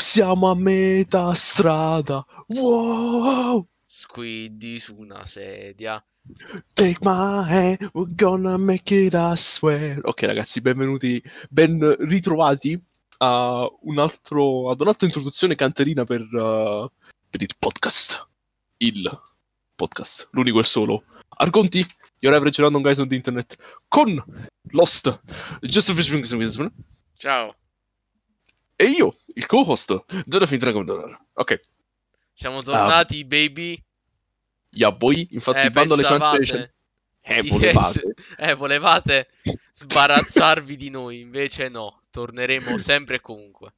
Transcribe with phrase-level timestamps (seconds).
[0.00, 2.24] siamo a metà strada.
[2.48, 3.66] Wow!
[3.84, 6.02] Squiddy su una sedia.
[6.74, 9.98] Take my hand, we're gonna make it, I swear.
[10.02, 12.80] Ok, ragazzi, benvenuti, ben ritrovati
[13.18, 16.90] a un altro, ad un'altra introduzione canterina per, uh,
[17.28, 18.28] per il podcast.
[18.78, 19.08] Il
[19.74, 21.04] podcast, l'unico e solo.
[21.28, 21.84] Argonti,
[22.20, 23.56] your average random guys on the internet,
[23.88, 24.22] con
[24.70, 25.20] Lost,
[25.60, 26.70] Just a
[27.16, 27.54] Ciao,
[28.80, 31.60] e io, il co-host, Dorothy Dragon Ok,
[32.32, 33.78] siamo tornati, baby.
[34.70, 36.44] yeah boy, infatti Eh, bando alle pensavate?
[36.46, 36.74] ciance.
[37.20, 37.50] Eh, Yes.
[37.50, 38.14] volevate.
[38.38, 39.28] Eh, volevate
[39.72, 43.74] sbarazzarvi di noi, invece no, torneremo sempre e comunque.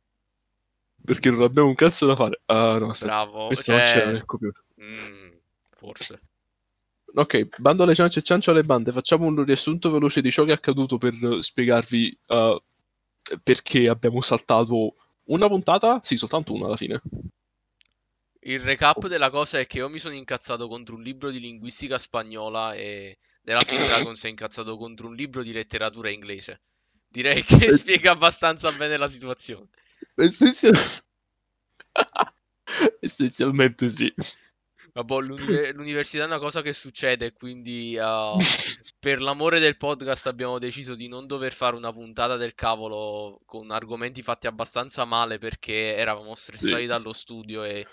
[1.04, 2.40] Perché non abbiamo un cazzo da fare.
[2.46, 3.12] Ah, no, aspetta.
[3.12, 4.62] Bravo, Questo cioè- non c'era nel computer.
[4.80, 5.30] Mm,
[5.70, 6.20] forse.
[7.14, 8.92] Ok, bando alle ciance e ciancio alle bande.
[8.92, 12.62] Facciamo un riassunto veloce di ciò che è accaduto per eh, spiegarvi eh,
[13.42, 16.00] perché abbiamo saltato una puntata.
[16.02, 17.00] Sì, soltanto una alla fine.
[18.44, 21.98] Il recap della cosa è che io mi sono incazzato contro un libro di linguistica
[21.98, 26.60] spagnola e della Film Dragon si è incazzato contro un libro di letteratura inglese.
[27.08, 27.72] Direi che Eh.
[27.72, 29.68] spiega abbastanza bene la situazione.
[30.16, 30.74] Essenzial-
[33.00, 34.12] Essenzialmente sì.
[34.92, 38.38] Vabbè, l'uni- l'università è una cosa che succede, quindi uh,
[38.98, 43.70] per l'amore del podcast abbiamo deciso di non dover fare una puntata del cavolo con
[43.70, 46.86] argomenti fatti abbastanza male perché eravamo stressati Sì.
[46.86, 47.86] dallo studio e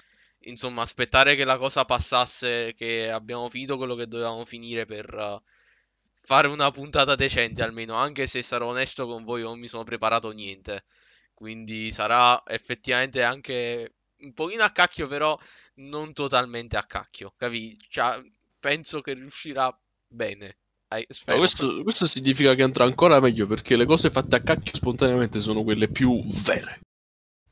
[0.43, 5.41] insomma aspettare che la cosa passasse, che abbiamo finito quello che dovevamo finire per uh,
[6.21, 10.31] fare una puntata decente almeno, anche se sarò onesto con voi, non mi sono preparato
[10.31, 10.83] niente.
[11.33, 15.37] Quindi sarà effettivamente anche un pochino a cacchio, però
[15.75, 17.77] non totalmente a cacchio, capi?
[17.89, 18.19] Cioè,
[18.59, 20.57] penso che riuscirà bene.
[20.91, 21.05] Eh,
[21.37, 25.63] questo, questo significa che andrà ancora meglio perché le cose fatte a cacchio spontaneamente sono
[25.63, 26.79] quelle più vere,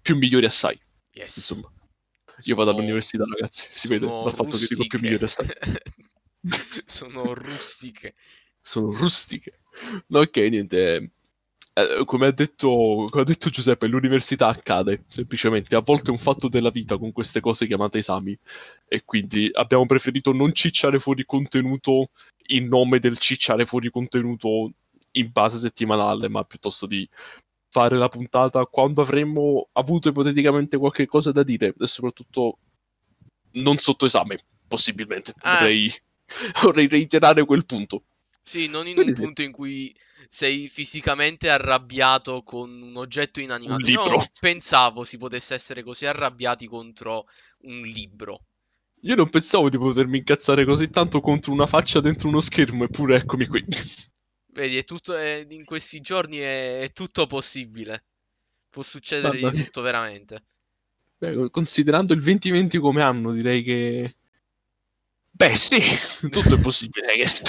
[0.02, 0.80] più migliori assai.
[1.14, 1.38] Yes.
[1.38, 1.72] Insomma,
[2.44, 3.68] io vado Sono- all'università, ragazzi.
[3.70, 5.48] Si vede sono dal fatto che dico più migliori assai.
[6.86, 8.16] Sono rustiche.
[8.60, 9.60] Sono rustiche.
[10.08, 11.12] No, ok, niente.
[11.78, 12.68] Eh, come, ha detto,
[13.08, 15.76] come ha detto Giuseppe, l'università accade semplicemente.
[15.76, 18.36] A volte è un fatto della vita con queste cose chiamate esami.
[18.88, 22.10] E quindi abbiamo preferito non cicciare fuori contenuto
[22.48, 24.72] in nome del cicciare fuori contenuto
[25.12, 27.08] in base settimanale, ma piuttosto di
[27.70, 32.58] fare la puntata quando avremmo avuto ipoteticamente qualche cosa da dire e soprattutto
[33.52, 35.32] non sotto esame, possibilmente.
[35.42, 35.60] Ah.
[35.60, 35.94] Vorrei,
[36.64, 38.02] vorrei reiterare quel punto.
[38.42, 39.94] Sì, non in un punto in cui
[40.28, 43.86] sei fisicamente arrabbiato con un oggetto inanimato.
[43.86, 44.26] Un Io libro.
[44.40, 47.28] pensavo si potesse essere così arrabbiati contro
[47.64, 48.46] un libro.
[49.06, 53.16] Io non pensavo di potermi incazzare così tanto contro una faccia dentro uno schermo, eppure
[53.18, 53.66] eccomi qui.
[54.52, 58.04] Vedi, è tutto, è- in questi giorni è, è tutto possibile.
[58.70, 60.46] Può succedere Mamma di tutto, veramente.
[61.20, 64.16] Beh, considerando il 2020 come anno, direi che...
[65.32, 65.80] Beh, sì,
[66.30, 67.42] tutto è possibile, I guess.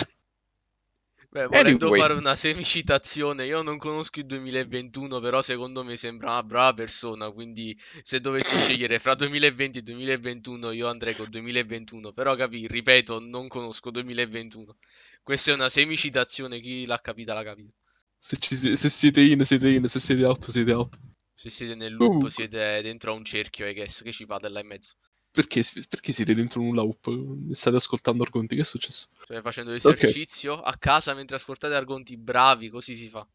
[1.31, 1.94] Beh, volendo Anyway.
[1.94, 7.31] fare una semicitazione, io non conosco il 2021, però secondo me sembra una brava persona,
[7.31, 13.21] quindi se dovessi scegliere fra 2020 e 2021, io andrei con 2021, però capi, ripeto,
[13.21, 14.77] non conosco 2021.
[15.22, 17.72] Questa è una semicitazione, chi l'ha capita l'ha capita.
[18.21, 21.00] Se, ci se siete in, siete in, se siete out, siete out.
[21.33, 22.28] Se siete nel loop, Comunque.
[22.28, 24.93] siete dentro a un cerchio, I guess, che ci fate là in mezzo.
[25.31, 27.53] Perché, perché siete dentro un loop?
[27.53, 29.09] State ascoltando argonti, che è successo?
[29.21, 33.27] State facendo l'esercizio a casa mentre ascoltate argonti bravi, così si fa.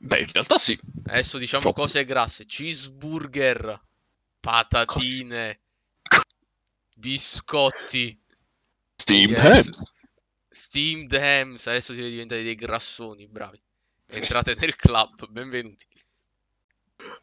[0.00, 0.78] Beh, in realtà sì.
[1.06, 1.80] Adesso diciamo Troppo.
[1.82, 2.44] cose grasse.
[2.44, 3.80] Cheeseburger,
[4.40, 5.60] patatine,
[6.96, 8.18] biscotti,
[8.96, 9.66] Steam Yes.
[9.66, 9.92] Hams.
[10.48, 11.66] steamed hams.
[11.68, 13.60] Adesso siete diventati dei grassoni, bravi.
[14.06, 15.86] Entrate nel club, benvenuti.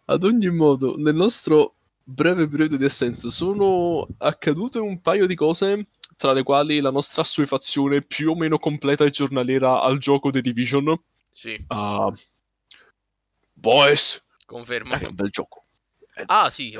[0.05, 1.75] Ad ogni modo, nel nostro
[2.07, 7.23] breve periodo di assenza sono accadute un paio di cose, tra le quali la nostra
[7.23, 10.95] assuefazione più o meno completa e giornaliera al gioco The Division.
[11.27, 12.11] Sì, Ah,
[13.53, 14.93] boys, confermo.
[14.95, 15.61] è un bel gioco.
[16.27, 16.79] Ah, sì, eh,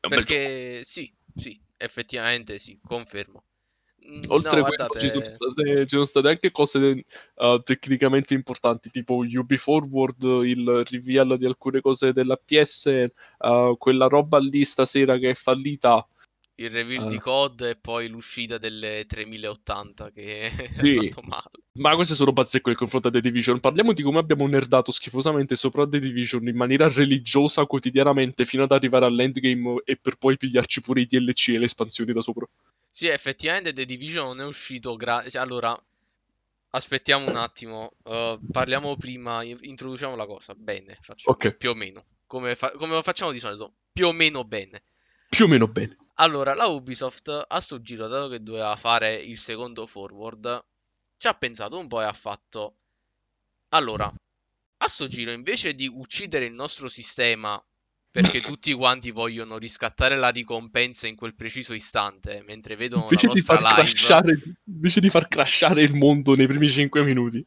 [0.00, 0.24] È bel gioco.
[0.24, 3.42] perché sì, sì, effettivamente sì, confermo.
[4.10, 8.32] Mm, Oltre no, a quello, ci sono state, ci sono state anche cose eh, tecnicamente
[8.32, 13.12] importanti, tipo UB Forward, il reveal di alcune cose della PS, eh,
[13.76, 16.06] quella roba lì stasera che è fallita.
[16.60, 17.08] il reveal Ah.
[17.08, 20.96] di COD e poi l'uscita delle 3080 che è Sì.
[20.96, 21.50] andato male.
[21.74, 23.60] Ma queste sono pazzesco nel confronto a The Division.
[23.60, 28.72] Parliamo di come abbiamo nerdato schifosamente sopra The Division in maniera religiosa quotidianamente fino ad
[28.72, 32.44] arrivare all'endgame e per poi pigliarci pure i DLC e le espansioni da sopra.
[32.90, 35.76] Sì, effettivamente The Division non è uscito gra- cioè, allora
[36.70, 41.56] aspettiamo un attimo, uh, parliamo prima, introduciamo la cosa, bene, facciamo Ok.
[41.56, 42.04] più o meno.
[42.26, 44.82] come, fa- come lo facciamo di solito, più o meno bene.
[45.30, 45.96] Più o meno bene.
[46.16, 50.64] Allora, la Ubisoft a sto giro, dato che doveva fare il secondo forward,
[51.16, 52.76] ci ha pensato un po' e ha fatto...
[53.70, 57.62] Allora, a sto giro, invece di uccidere il nostro sistema
[58.22, 63.32] perché tutti quanti vogliono riscattare la ricompensa in quel preciso istante, mentre vedono Invece la
[63.32, 67.46] di, nostra far live, crashare, invece di far crashare il mondo nei primi 5 minuti.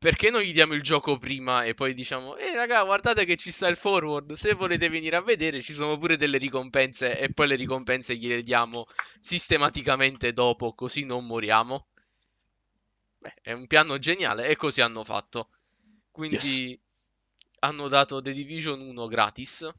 [0.00, 3.50] perché non gli diamo il gioco prima e poi diciamo, eh raga, guardate che ci
[3.50, 7.46] sta il forward, se volete venire a vedere ci sono pure delle ricompense e poi
[7.48, 8.86] le ricompense gliele diamo
[9.20, 11.86] sistematicamente dopo, così non moriamo.
[13.18, 15.50] Beh, è un piano geniale e così hanno fatto.
[16.10, 16.80] Quindi
[17.60, 19.70] hanno dato The Division 1 gratis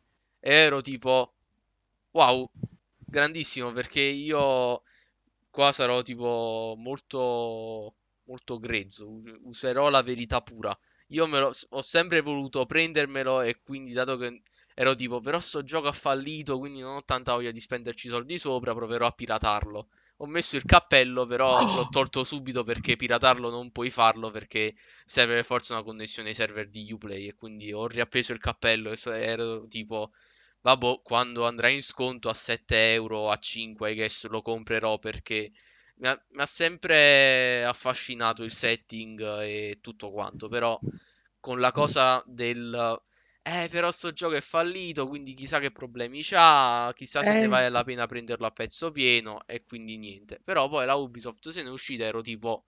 [0.42, 1.34] ero tipo,
[2.12, 2.50] wow,
[2.98, 4.84] grandissimo perché io
[5.50, 7.96] qua sarò tipo molto
[8.26, 10.78] molto grezzo, userò la verità pura.
[11.10, 14.42] Io lo, ho sempre voluto prendermelo e quindi dato che
[14.74, 18.40] ero tipo, però sto gioco ha fallito, quindi non ho tanta voglia di spenderci soldi
[18.40, 19.90] sopra, proverò a piratarlo.
[20.22, 25.36] Ho messo il cappello, però l'ho tolto subito perché piratarlo non puoi farlo perché serve
[25.36, 28.96] per forza una connessione ai server di Uplay e quindi ho riappeso il cappello e
[28.98, 30.12] so- ero tipo,
[30.62, 35.52] vabbè, quando andrà in sconto a 7 euro, a 5, I guess lo comprerò perché
[35.96, 40.80] mi ha, mi ha sempre affascinato il setting e tutto quanto, però
[41.40, 43.02] con la cosa del...
[43.44, 47.48] Eh, però sto gioco è fallito, quindi chissà che problemi c'ha, chissà se ne Eh.
[47.48, 50.40] vale la pena prenderlo a pezzo pieno e quindi niente.
[50.44, 52.66] Però poi la Ubisoft se ne è uscita ero tipo,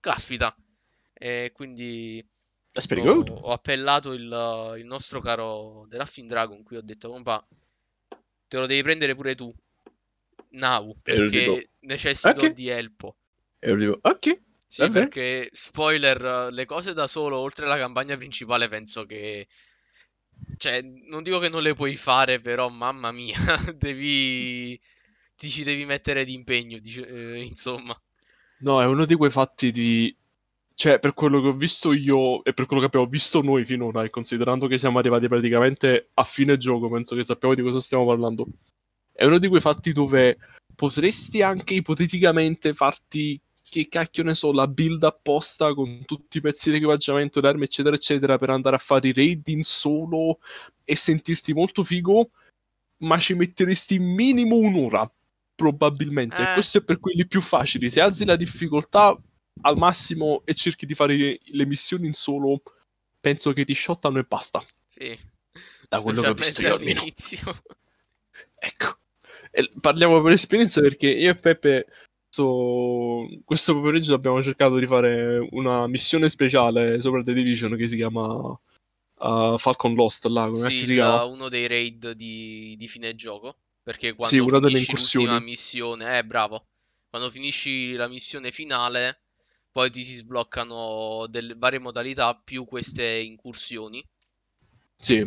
[0.00, 0.54] caspita.
[1.12, 2.26] E quindi
[2.74, 3.30] That's pretty ho, good.
[3.42, 4.22] ho appellato il,
[4.78, 7.46] il nostro caro The Laughing Dragon qui ho detto, compa,
[8.48, 9.54] te lo devi prendere pure tu.
[10.50, 12.48] Now, E dico, perché necessito ok.
[12.48, 13.14] di help.
[13.62, 14.26] E io dico, ok.
[14.66, 15.12] Sì, Va bene.
[15.12, 19.46] perché spoiler, le cose da solo, oltre alla campagna principale, penso che...
[20.56, 23.36] Cioè, non dico che non le puoi fare, però mamma mia,
[23.76, 24.78] devi...
[25.36, 28.00] Ti ci devi mettere d'impegno, dice- eh, insomma.
[28.60, 30.14] No, è uno di quei fatti di...
[30.76, 34.02] Cioè, per quello che ho visto io e per quello che abbiamo visto noi finora,
[34.04, 38.06] e considerando che siamo arrivati praticamente a fine gioco, penso che sappiamo di cosa stiamo
[38.06, 38.46] parlando.
[39.12, 40.36] È uno di quei fatti dove
[40.74, 46.70] potresti anche ipoteticamente farti, che cacchio ne so, la build apposta con tutti i pezzi
[46.70, 50.38] di equipaggiamento, le armi, eccetera, eccetera, per andare a fare i raid in solo
[50.84, 52.30] e sentirti molto figo,
[52.98, 55.10] ma ci metteresti minimo un'ora,
[55.54, 56.36] probabilmente.
[56.36, 56.52] Eh.
[56.54, 57.88] questo è per quelli più facili.
[57.88, 59.18] Se alzi la difficoltà
[59.62, 62.62] al massimo e cerchi di fare le missioni in solo,
[63.18, 64.62] penso che ti shottano e basta.
[64.86, 65.18] Sì.
[65.88, 67.38] Da quello che ho visto io all'inizio.
[68.64, 68.96] Ecco.
[69.50, 71.86] E parliamo per esperienza perché io e Peppe
[72.42, 78.24] questo pomeriggio abbiamo cercato di fare una missione speciale sopra The Division che si chiama
[78.26, 81.24] uh, Falcon Lost, là, come Sì, si chiama?
[81.24, 83.56] uno dei raid di, di fine gioco.
[83.82, 86.66] Perché Sì, quando una delle finisci l'ultima missione, eh, bravo.
[87.10, 89.20] Quando finisci la missione finale,
[89.70, 94.02] poi ti si sbloccano delle varie modalità più queste incursioni.
[94.96, 95.18] Sì,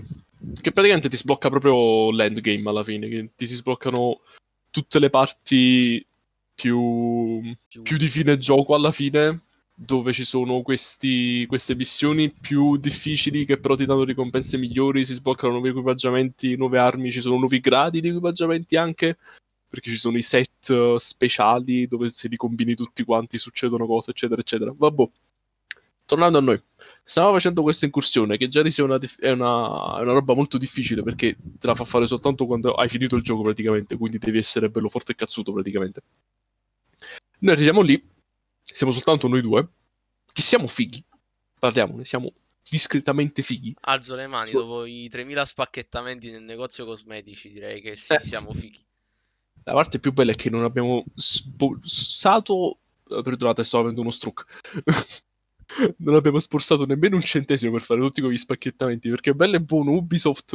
[0.61, 4.21] che praticamente ti sblocca proprio l'endgame alla fine, che ti si sbloccano
[4.71, 6.06] tutte le parti
[6.57, 7.39] più,
[7.83, 7.97] Più...
[7.97, 9.41] di fine gioco alla fine,
[9.75, 15.13] dove ci sono questi, queste missioni più difficili che però ti danno ricompense migliori, si
[15.13, 19.17] sbloccano nuovi equipaggiamenti, nuove armi, ci sono nuovi gradi di equipaggiamenti anche,
[19.69, 24.09] perché ci sono i set eh, speciali dove se li combini tutti quanti succedono cose,
[24.11, 24.73] eccetera, eccetera.
[24.75, 25.07] Vabbè,
[26.05, 26.59] tornando a noi.
[27.03, 30.13] Stavamo facendo questa incursione che già di sé è una, dif- è una- è una
[30.13, 33.95] roba molto difficile perché te la fa fare soltanto quando hai finito il gioco praticamente,
[33.97, 36.01] quindi devi essere bello forte e cazzuto praticamente.
[37.39, 38.03] Noi arriviamo lì,
[38.61, 39.67] siamo soltanto noi due,
[40.33, 41.03] che siamo fighi,
[41.59, 42.33] parliamone, siamo
[42.67, 43.75] discretamente fighi.
[43.81, 48.19] Alzo le mani dopo i 3000 spacchettamenti nel negozio cosmetici, direi che sì, Eh.
[48.19, 48.83] siamo fighi.
[49.63, 52.79] La parte più bella è che non abbiamo sborsato,
[53.09, 54.45] eh, perdonate sto avendo uno stroke,
[55.97, 59.91] non abbiamo sborsato nemmeno un centesimo per fare tutti quegli spacchettamenti, perché bello e buono
[59.91, 60.53] Ubisoft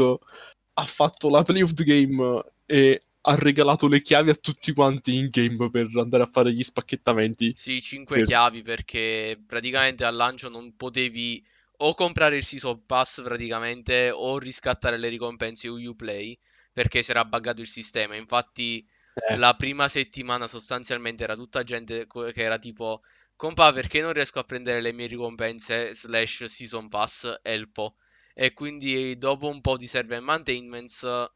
[0.74, 5.16] ha fatto la play of the game e ha regalato le chiavi a tutti quanti
[5.16, 7.54] in game per andare a fare gli spacchettamenti.
[7.54, 11.44] Sì, 5 Per- chiavi perché praticamente al lancio non potevi
[11.78, 16.38] o comprare il Season Pass praticamente o riscattare le ricompense Uplay
[16.72, 18.16] perché si era buggato il sistema.
[18.16, 18.86] Infatti
[19.16, 23.02] Eh, la prima settimana sostanzialmente era tutta gente che era tipo
[23.36, 27.96] Compa perché non riesco a prendere le mie ricompense slash Season Pass Elpo
[28.34, 31.30] e quindi dopo un po' di server maintenance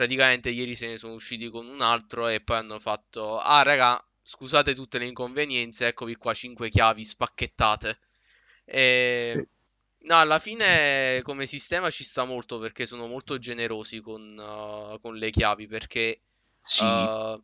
[0.00, 4.02] praticamente ieri se ne sono usciti con un altro e poi hanno fatto ah raga
[4.22, 7.98] scusate tutte le inconvenienze eccovi qua 5 chiavi spacchettate
[8.64, 9.46] e.
[10.02, 15.16] No, alla fine come sistema ci sta molto perché sono molto generosi con, uh, con
[15.16, 16.22] le chiavi perché
[16.58, 17.38] Sì, uh,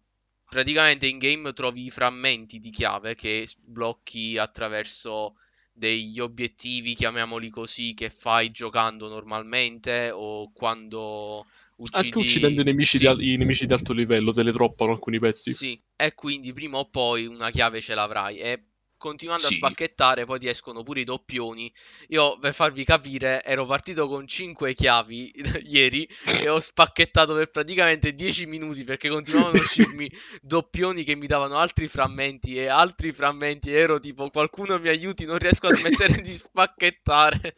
[0.49, 5.35] praticamente in game trovi i frammenti di chiave che sblocchi attraverso
[5.71, 11.45] degli obiettivi, chiamiamoli così, che fai giocando normalmente o quando
[11.91, 12.65] anche uccidendo i uccidi...
[12.65, 15.59] nemici, di, Sì, al- i nemici di alto livello, te le droppano alcuni pezzi.
[15.59, 18.65] sì, e quindi prima o poi una chiave ce l'avrai e
[18.99, 21.73] continuando a Sì, spacchettare poi ti escono pure i doppioni.
[22.09, 25.31] Io per farvi capire ero partito con 5 chiavi
[25.65, 31.27] ieri e ho spacchettato per praticamente 10 minuti perché continuavano ad uscirmi doppioni che mi
[31.27, 36.21] davano altri frammenti e altri frammenti ero tipo qualcuno mi aiuti, non riesco a smettere
[36.21, 37.55] di spacchettare.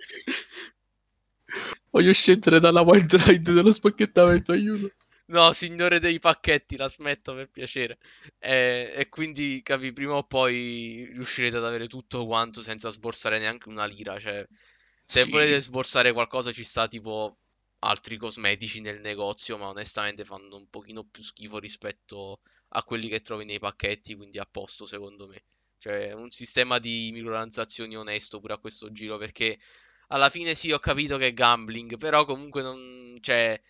[1.91, 4.93] Voglio scendere dalla wild ride dello spacchettamento, aiuto.
[5.31, 7.99] No, signore dei pacchetti, la smetto per piacere.
[8.39, 13.69] E, e quindi, capi, prima o poi riuscirete ad avere tutto quanto senza sborsare neanche
[13.69, 14.19] una lira.
[14.19, 14.47] Cioè,
[15.05, 17.39] se volete Sì, sborsare qualcosa, ci sta tipo
[17.81, 22.41] altri cosmetici nel negozio, ma onestamente fanno un pochino più schifo rispetto
[22.71, 25.43] a quelli che trovi nei pacchetti, quindi a posto secondo me.
[25.79, 29.59] Cioè, un sistema di microtransazioni onesto pure a questo giro, perché
[30.09, 33.17] alla fine sì, ho capito che è gambling, però comunque non...
[33.21, 33.61] Cioè,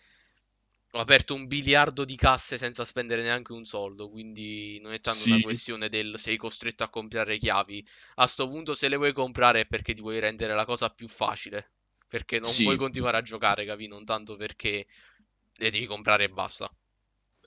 [0.93, 5.25] ho aperto un biliardo di casse senza spendere neanche un soldo, quindi non è tanto
[5.25, 7.85] una sì, questione del sei costretto a comprare chiavi.
[8.15, 11.07] A sto punto se le vuoi comprare è perché ti vuoi rendere la cosa più
[11.07, 11.73] facile,
[12.07, 12.79] perché non vuoi sì.
[12.79, 13.87] continuare a giocare, capi?
[13.87, 14.87] Non tanto perché
[15.57, 16.71] le devi comprare e basta.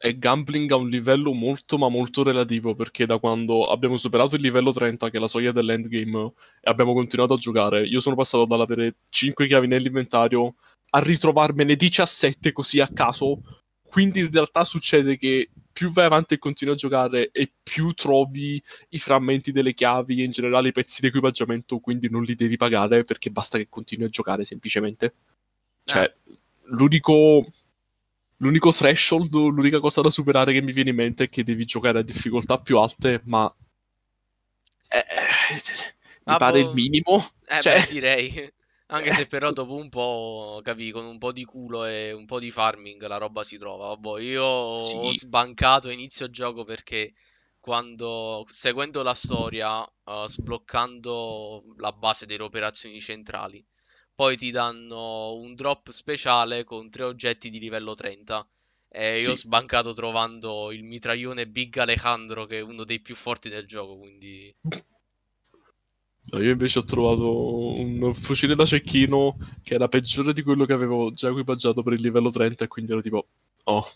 [0.02, 4.40] È gambling a un livello molto ma molto relativo perché da quando abbiamo superato il
[4.40, 8.44] livello 30, che è la soglia dell'endgame, e abbiamo continuato a giocare, io sono passato
[8.44, 10.56] dall'avere 5 chiavi nell'inventario
[10.90, 13.42] a ritrovarmene 17 così a caso.
[13.82, 18.60] Quindi in realtà succede che più vai avanti e continui a giocare e più trovi
[18.88, 22.56] i frammenti delle chiavi e in generale i pezzi di equipaggiamento, quindi non li devi
[22.56, 25.06] pagare perché basta che continui a giocare semplicemente.
[25.06, 25.12] Eh,
[25.84, 26.14] Cioè,
[26.70, 27.44] l'unico
[28.42, 32.00] L'unico threshold, l'unica cosa da superare che mi viene in mente è che devi giocare
[32.00, 33.50] a difficoltà più alte, ma
[34.90, 35.04] eh,
[36.26, 37.24] mi ah, pare il boh, minimo.
[37.46, 38.50] eh Cioè, beh, direi.
[38.92, 42.38] Anche se però dopo un po', capi, con un po' di culo e un po'
[42.38, 43.88] di farming la roba si trova.
[43.94, 47.14] Vabbè, io ho sì, sbancato a inizio gioco perché
[47.58, 53.64] quando, seguendo la storia, eh, sbloccando la base delle operazioni centrali,
[54.14, 58.46] poi ti danno un drop speciale con tre oggetti di livello 30.
[58.88, 59.42] E io ho sì.
[59.42, 64.54] sbancato trovando il mitraglione Big Alejandro, che è uno dei più forti del gioco, quindi...
[66.24, 70.72] No, io invece ho trovato un fucile da cecchino che era peggiore di quello che
[70.72, 73.26] avevo già equipaggiato per il livello 30 e quindi ero tipo,
[73.64, 73.92] oh,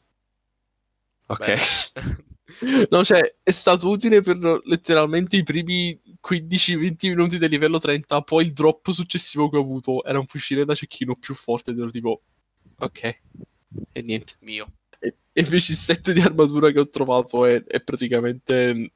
[1.26, 1.54] ok.
[2.90, 8.44] No, cioè, è stato utile per letteralmente i primi 15-20 minuti del livello 30, poi
[8.44, 11.90] il drop successivo che ho avuto era un fucile da cecchino più forte ed ero
[11.90, 12.22] tipo,
[12.78, 13.20] ok,
[13.92, 14.34] e niente.
[14.40, 14.72] Mio.
[14.98, 18.90] E, e invece il set di armatura che ho trovato è, è praticamente...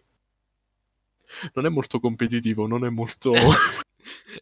[1.54, 3.32] Non è molto competitivo, non è molto...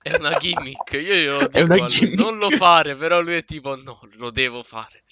[0.01, 2.19] È una gimmick, io glielo È dico una a lui, gimmick.
[2.19, 5.03] non lo fare, però lui è tipo no, lo devo fare.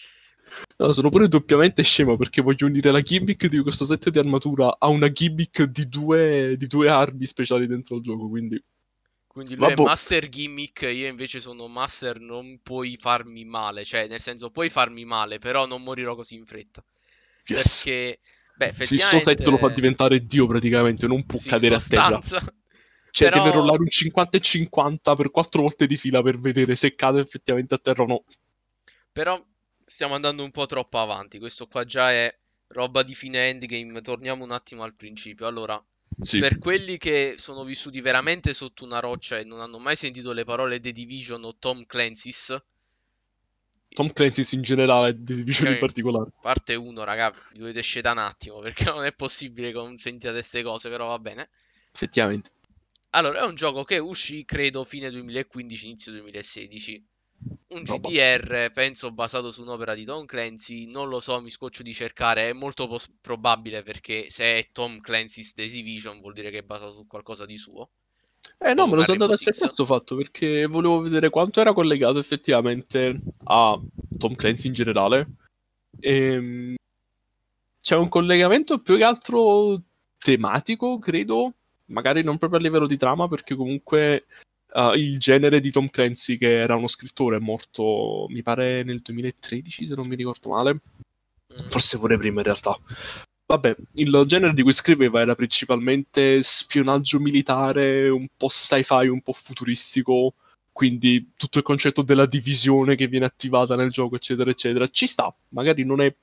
[0.79, 4.77] No, sono pure doppiamente scemo perché voglio unire la gimmick di questo set di armatura
[4.79, 8.63] a una gimmick di due, di due armi speciali dentro il gioco, quindi...
[9.27, 13.85] Quindi lui Ma è boh, master gimmick, io invece sono master non puoi farmi male,
[13.85, 16.83] cioè nel senso puoi farmi male, però non morirò così in fretta.
[17.45, 17.83] yes.
[17.85, 18.19] Perché,
[18.57, 21.75] beh, Se il suo set lo fa effettivamente, diventare Dio praticamente, non può sì, cadere
[21.75, 22.21] a terra.
[23.17, 26.75] Cioè, deve però, rollare un 50 e 50 per quattro volte di fila per vedere
[26.75, 28.25] se cade effettivamente a terra o no.
[29.11, 29.43] però
[29.87, 32.37] stiamo andando un po' troppo avanti, questo qua già è
[32.69, 35.47] roba di fine endgame, torniamo un attimo al principio.
[35.47, 35.83] Allora,
[36.21, 40.33] Sì, Per quelli che sono vissuti veramente sotto una roccia e non hanno mai sentito
[40.33, 42.57] le parole The Division o Tom Clancy's,
[43.95, 46.31] Tom Clancy in generale, The Division in ok, particolare.
[46.41, 50.37] parte 1, raga, vi dovete scendere un attimo perché non è possibile che non sentiate
[50.37, 51.51] queste cose, però va bene.
[51.93, 52.53] Effettivamente.
[53.11, 57.05] Allora, è un gioco che uscì, credo, fine 2015, inizio 2016.
[57.69, 58.09] Un Roba.
[58.09, 62.51] GDR, penso, basato su un'opera di Tom Clancy, non lo so, mi scoccio di cercare,
[62.51, 66.63] è molto pos- probabile perché se è Tom Clancy's The Division vuol dire che è
[66.63, 67.91] basato su qualcosa di suo,
[68.59, 71.73] Eh no, me lo sono andato a cercare questo fatto perché volevo vedere quanto era
[71.73, 73.79] collegato effettivamente a
[74.17, 75.27] Tom Clancy in generale.
[76.01, 76.75] Ehm,
[77.81, 79.81] c'è un collegamento più che altro
[80.19, 81.53] tematico, credo,
[81.87, 84.27] magari non proprio a livello di trama, perché comunque
[84.77, 89.87] eh, il genere di Tom Clancy, che era uno scrittore, morto, mi pare, nel 2013,
[89.87, 90.81] se non mi ricordo male,
[91.63, 91.69] Mm.
[91.69, 92.79] forse pure prima in realtà.
[93.47, 99.33] Vabbè, il genere di cui scriveva era principalmente spionaggio militare, un po' sci-fi, un po'
[99.33, 100.35] futuristico,
[100.73, 105.35] quindi tutto il concetto della divisione che viene attivata nel gioco, eccetera, eccetera, ci sta.
[105.51, 106.15] Magari non è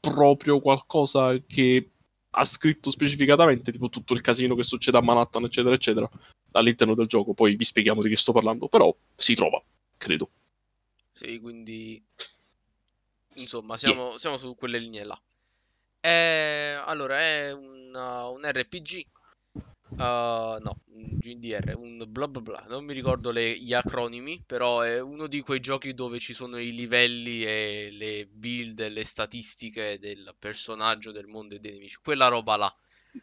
[0.00, 1.90] proprio qualcosa che
[2.34, 6.10] ha scritto specificatamente, tipo tutto il casino che succede a Manhattan, eccetera, eccetera,
[6.52, 7.34] all'interno del gioco.
[7.34, 9.62] Poi vi spieghiamo di che sto parlando, però si trova,
[9.96, 10.30] credo.
[11.10, 12.02] Sì, quindi
[13.34, 14.18] insomma, siamo, yeah.
[14.18, 15.20] siamo su quelle linee là.
[16.00, 19.06] È, allora, è un, uh, un RPG
[19.92, 24.80] Uh, no, un GDR, un bla bla bla, non mi ricordo le, gli acronimi, però
[24.80, 29.04] è uno di quei giochi dove ci sono i livelli e le build e le
[29.04, 32.76] statistiche del personaggio, del mondo e dei nemici, quella roba là.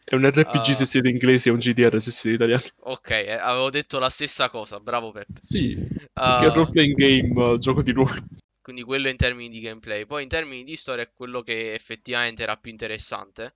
[0.03, 2.72] È un RPG uh, se siete inglesi e un GDR se siete italiani.
[2.81, 5.39] Ok, eh, avevo detto la stessa cosa, bravo Peppe.
[5.39, 8.24] Sì, uh, è role playing game, uh, gioco di ruolo.
[8.62, 10.05] Quindi quello in termini di gameplay.
[10.05, 13.55] Poi in termini di storia è quello che effettivamente era più interessante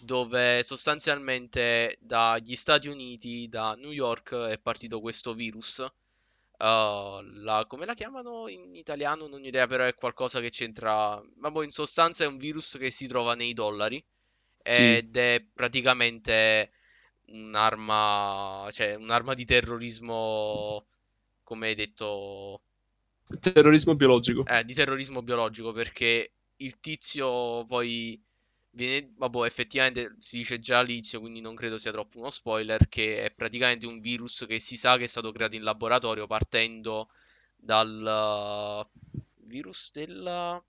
[0.00, 5.78] dove sostanzialmente dagli Stati Uniti, da New York, è partito questo virus.
[6.58, 9.26] Uh, la, come la chiamano in italiano?
[9.26, 11.22] Non ho idea, però è qualcosa che c'entra.
[11.36, 14.02] Ma poi in sostanza è un virus che si trova nei dollari.
[14.62, 14.96] Sì.
[14.96, 16.72] Ed è praticamente
[17.28, 20.86] un'arma, cioè un'arma di terrorismo,
[21.42, 22.62] come hai detto.
[23.40, 24.44] Terrorismo biologico.
[24.46, 28.20] Eh, di terrorismo biologico, perché il tizio poi
[28.72, 33.24] Viene, vabbè, effettivamente si dice già all'inizio, quindi non credo sia troppo uno spoiler, che
[33.24, 37.08] è praticamente un virus che si sa che è stato creato in laboratorio partendo
[37.56, 40.62] dal uh, virus della...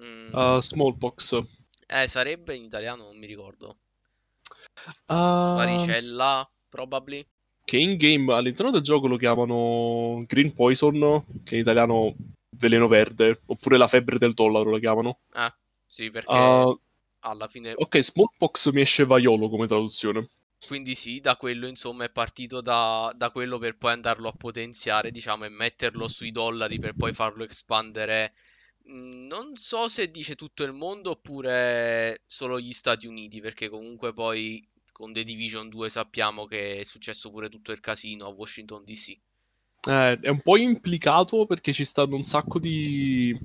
[0.00, 1.40] Mm, uh, smallpox.
[1.88, 3.78] Eh, sarebbe in italiano, non mi ricordo.
[5.06, 5.56] Uh...
[5.56, 7.26] Varicella, probably.
[7.64, 12.14] Che in game all'interno del gioco lo chiamano Green Poison, che in italiano
[12.50, 15.18] veleno verde, oppure la febbre del dollaro lo chiamano.
[15.32, 15.54] Ah,
[15.84, 16.32] sì, perché...
[16.32, 16.80] Uh
[17.20, 17.72] alla fine...
[17.74, 20.28] Ok, smallpox mi esce vaiolo come traduzione.
[20.66, 25.10] Quindi sì, da quello insomma è partito da, da, quello per poi andarlo a potenziare,
[25.10, 28.34] diciamo, e metterlo sui dollari per poi farlo espandere.
[28.90, 34.12] Mm, non so se dice tutto il mondo oppure solo gli Stati Uniti, perché comunque
[34.12, 38.82] poi con The Division 2 sappiamo che è successo pure tutto il casino a Washington
[38.84, 39.16] DC.
[39.88, 43.38] Eh, è un po' implicato perché ci stanno un sacco di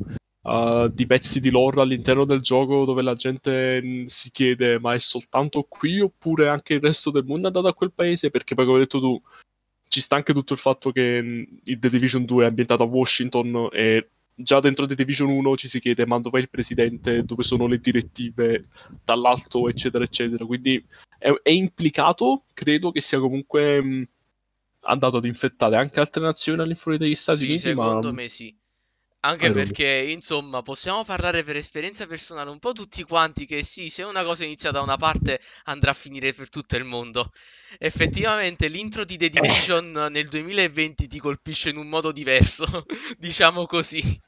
[0.44, 5.00] uh, di pezzi di lore all'interno del gioco dove la gente si chiede ma è
[5.00, 8.30] soltanto qui oppure anche il resto del mondo è andato a quel paese?
[8.30, 9.22] Perché poi come hai detto tu
[9.88, 13.70] ci sta anche tutto il fatto che il The Division 2 è ambientato a Washington
[13.72, 17.68] e già dentro The Division 1 ci si chiede ma dov'è il presidente, dove sono
[17.68, 18.68] le direttive?
[19.04, 20.46] Dall'alto eccetera eccetera.
[20.46, 20.84] Quindi
[21.18, 24.08] è, è implicato credo che sia comunque mh,
[24.82, 28.14] andato ad infettare anche altre nazioni all'infuori degli Stati sì, Uniti secondo ma...
[28.14, 28.56] me sì
[29.26, 34.04] anche perché, insomma, possiamo parlare per esperienza personale un po' tutti quanti che sì, se
[34.04, 37.32] una cosa inizia da una parte andrà a finire per tutto il mondo.
[37.80, 42.66] Effettivamente l'intro di The Division nel 2020 ti colpisce in un modo diverso,
[43.18, 44.22] diciamo così.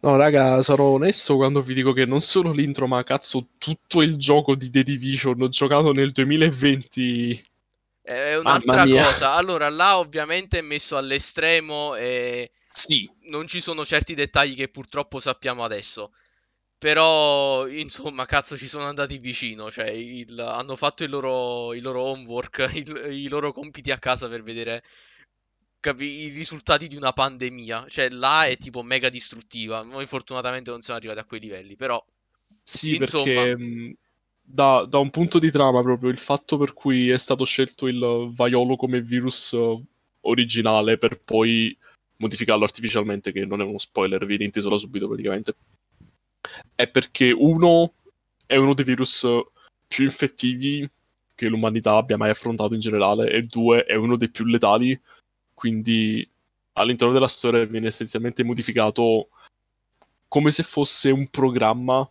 [0.00, 4.16] No, raga, sarò onesto quando vi dico che non solo l'intro, ma cazzo, tutto il
[4.16, 7.52] gioco di The Division giocato nel 2020
[8.04, 9.32] è un'altra cosa.
[9.32, 13.10] Allora, là ovviamente è messo all'estremo e sì.
[13.30, 16.12] non ci sono certi dettagli che purtroppo sappiamo adesso.
[16.76, 19.70] Però, insomma, cazzo, ci sono andati vicino.
[19.70, 24.28] Cioè, il, hanno fatto il loro, il loro homework, il, i loro compiti a casa
[24.28, 24.82] per vedere
[25.80, 27.86] capi, i risultati di una pandemia.
[27.88, 29.82] Cioè, là è tipo mega distruttiva.
[29.82, 32.04] Noi fortunatamente non siamo arrivati a quei livelli, però...
[32.62, 33.24] Sì, insomma...
[33.24, 33.96] perché
[34.46, 38.30] da, da, un punto di trama proprio il fatto per cui è stato scelto il
[38.34, 39.82] vaiolo come virus uh,
[40.22, 41.74] originale per poi
[42.16, 45.54] modificarlo artificialmente, che non è uno spoiler, viene inteso da subito praticamente,
[46.74, 47.94] è perché uno
[48.46, 49.26] è uno dei virus
[49.86, 50.88] più infettivi
[51.34, 54.98] che l'umanità abbia mai affrontato in generale e due è uno dei più letali,
[55.52, 56.28] quindi
[56.74, 59.28] all'interno della storia viene essenzialmente modificato
[60.28, 62.08] come se fosse un programma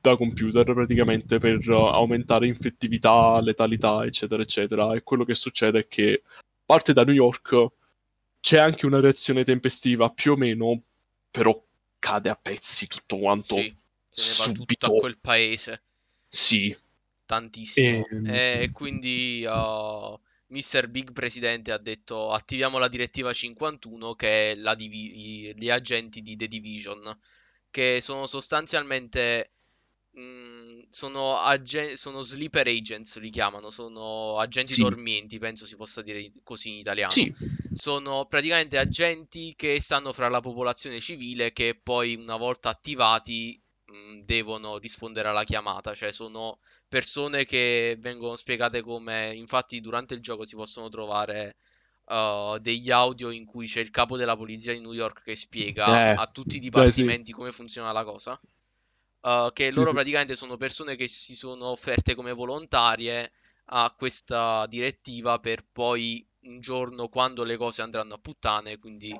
[0.00, 4.94] da computer praticamente per aumentare infettività, letalità, eccetera, eccetera.
[4.94, 6.22] E quello che succede è che
[6.64, 7.66] parte da New York,
[8.42, 10.82] c'è anche una reazione tempestiva più o meno,
[11.30, 11.64] però
[12.00, 13.54] cade a pezzi tutto quanto.
[13.54, 13.72] Sì,
[14.08, 15.84] se ne va tutto a quel paese.
[16.28, 16.76] Sì.
[17.24, 18.04] Tantissimo.
[18.26, 20.88] E, e quindi uh, Mr.
[20.88, 26.34] Big Presidente ha detto attiviamo la direttiva 51 che è la divi- gli agenti di
[26.34, 27.16] The Division,
[27.70, 29.52] che sono sostanzialmente
[30.18, 34.80] Mm, sono, agen- sono sleeper agents, li chiamano, sono agenti sì.
[34.82, 37.12] dormienti, penso si possa dire così in italiano.
[37.14, 37.34] Sì.
[37.70, 43.96] Sono praticamente agenti che stanno fra la popolazione civile che poi una volta attivati mh,
[43.96, 50.20] mm, devono rispondere alla chiamata, cioè sono persone che vengono spiegate come, infatti durante il
[50.20, 51.56] gioco si possono trovare
[52.08, 56.10] uh, degli audio in cui c'è il capo della polizia di New York che spiega
[56.10, 57.02] Eh, a tutti i beh, sì.
[57.04, 58.38] dipartimenti come funziona la cosa.
[59.22, 59.94] Uh, che Sì, loro sì.
[59.94, 63.30] praticamente sono persone che si sono offerte come volontarie
[63.66, 69.16] a questa direttiva per poi un giorno, quando le cose andranno a puttane, quindi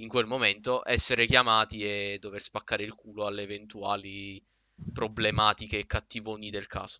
[0.00, 4.40] in quel momento, essere chiamati e dover spaccare il culo alle eventuali
[4.92, 6.98] problematiche e cattivoni del caso.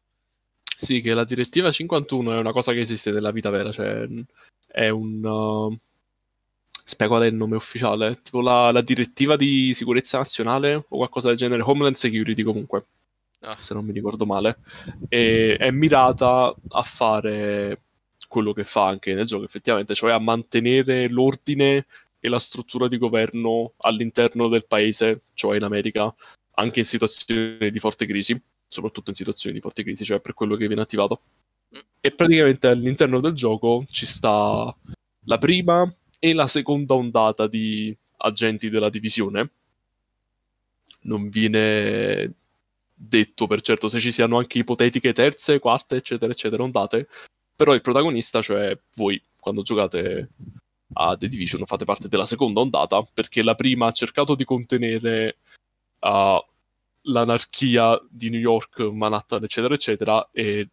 [0.77, 4.07] Sì, che la direttiva 51 è una cosa che esiste nella vita vera, cioè
[4.67, 5.25] è un...
[5.25, 5.79] uh,
[6.88, 11.29] Spiego qual è il nome ufficiale, tipo la, la direttiva di sicurezza nazionale o qualcosa
[11.29, 12.87] del genere, Homeland Security comunque,
[13.40, 14.59] Ah, se non mi ricordo male,
[15.09, 17.83] e è mirata a fare
[18.27, 21.87] quello che fa anche nel gioco effettivamente, cioè a mantenere l'ordine
[22.18, 26.12] e la struttura di governo all'interno del paese, cioè in America,
[26.55, 30.57] anche in situazioni di forte crisi, soprattutto in situazioni di forte crisi, cioè per quello
[30.57, 31.20] che viene attivato.
[32.01, 34.74] E praticamente all'interno del gioco ci sta
[35.27, 39.50] la prima e la seconda ondata di agenti della divisione.
[41.02, 42.33] Non viene
[42.94, 47.09] detto per certo se ci siano anche ipotetiche terze, quarte, eccetera, eccetera, ondate.
[47.54, 50.31] Però il protagonista, cioè voi, quando giocate
[50.94, 55.38] a The Division, fate parte della seconda ondata, perché la prima ha cercato di contenere
[56.00, 56.44] uh,
[57.02, 60.68] l'anarchia di New York, Manhattan, eccetera, eccetera, e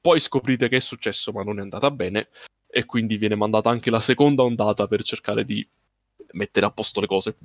[0.00, 2.28] poi scoprite che è successo, ma non è andata bene,
[2.70, 5.66] e quindi viene mandata anche la seconda ondata per cercare di
[6.32, 7.36] mettere a posto le cose,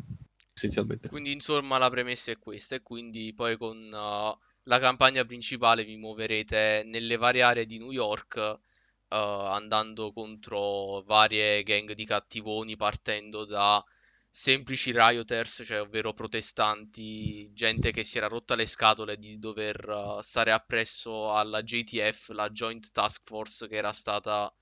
[0.54, 1.10] essenzialmente.
[1.10, 5.98] Quindi insomma la premessa è questa e quindi poi con uh, la campagna principale vi
[5.98, 13.46] muoverete nelle varie aree di New York uh, andando contro varie gang di cattivoni partendo
[13.46, 13.84] da
[14.30, 20.20] semplici rioters, cioè ovvero protestanti, gente che si era rotta le scatole di dover uh,
[20.20, 24.54] stare appresso alla JTF, la Joint Task Force che era stata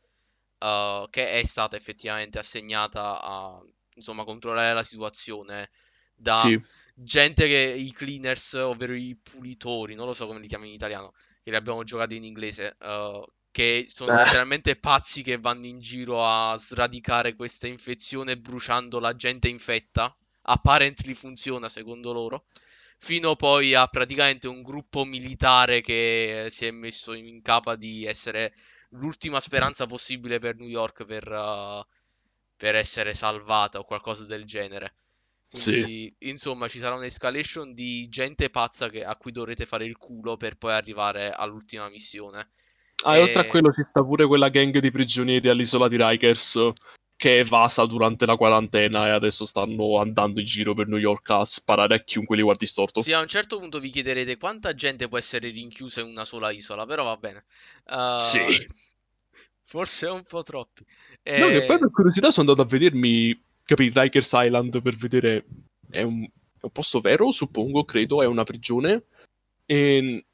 [0.64, 3.62] uh, che è stata effettivamente assegnata a
[3.96, 5.70] insomma controllare la situazione
[6.16, 6.60] da Sì,
[6.94, 11.14] gente che i cleaners, ovvero i pulitori, non lo so come li chiamano in italiano,
[11.42, 14.16] che li abbiamo giocati in inglese, uh, che sono Eh.
[14.16, 20.16] letteralmente pazzi che vanno in giro a sradicare questa infezione bruciando la gente infetta.
[20.46, 22.46] Apparently funziona secondo loro.
[22.98, 28.54] Fino poi a praticamente un gruppo militare che si è messo in capa di essere
[28.94, 31.84] l'ultima speranza possibile per New York per, uh,
[32.56, 34.96] per essere salvata o qualcosa del genere.
[35.54, 35.74] sì.
[35.74, 40.38] Quindi, insomma, ci sarà un'escalation di gente pazza che- a cui dovrete fare il culo
[40.38, 42.52] per poi arrivare all'ultima missione.
[43.06, 46.58] Ah, e oltre a quello ci sta pure quella gang di prigionieri all'isola di Rikers
[47.24, 51.30] che è evasa durante la quarantena e adesso stanno andando in giro per New York
[51.30, 53.02] a sparare a chiunque li guardi storto.
[53.02, 56.52] Sì, a un certo punto vi chiederete quanta gente può essere rinchiusa in una sola
[56.52, 57.42] isola, però va bene.
[57.90, 58.40] Uh, Sì.
[59.64, 60.84] Forse un po' troppi.
[61.24, 65.46] No, che E- poi per curiosità sono andato a vedermi, capì, Rikers Island per vedere...
[65.90, 69.06] È un, è un posto vero, suppongo, credo, è una prigione.
[69.66, 70.26] E...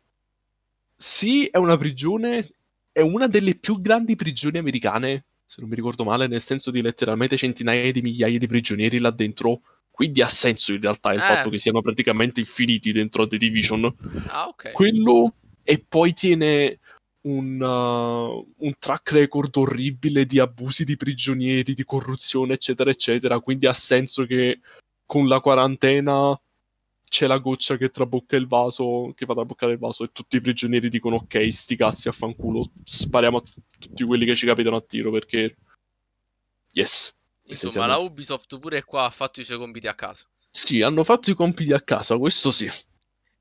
[0.95, 2.49] Sì, è una prigione,
[2.91, 6.80] è una delle più grandi prigioni americane, se non mi ricordo male, nel senso di
[6.80, 9.62] letteralmente centinaia di migliaia di prigionieri là dentro.
[9.90, 11.22] Quindi ha senso in realtà il Eh.
[11.22, 13.92] fatto che siano praticamente infiniti dentro The Division.
[14.28, 14.74] Ah, ok.
[14.74, 15.34] Quello
[15.64, 16.78] e poi tiene
[17.22, 23.40] un, uh, un track record orribile di abusi di prigionieri, di corruzione, eccetera, eccetera.
[23.40, 24.60] Quindi ha senso che
[25.04, 26.40] con la quarantena
[27.10, 30.38] c'è la goccia che trabocca il vaso, che va a traboccare il vaso, e tutti
[30.38, 33.43] i prigionieri dicono: Ok, sti cazzi a fanculo, spariamo a
[33.78, 35.58] tutti quelli che ci capitano a tiro perché.
[36.72, 37.17] Yes.
[37.48, 40.30] Insomma, la Ubisoft pure qua ha fatto i suoi compiti a casa.
[40.52, 42.69] Sì, hanno fatto i compiti a casa, questo sì.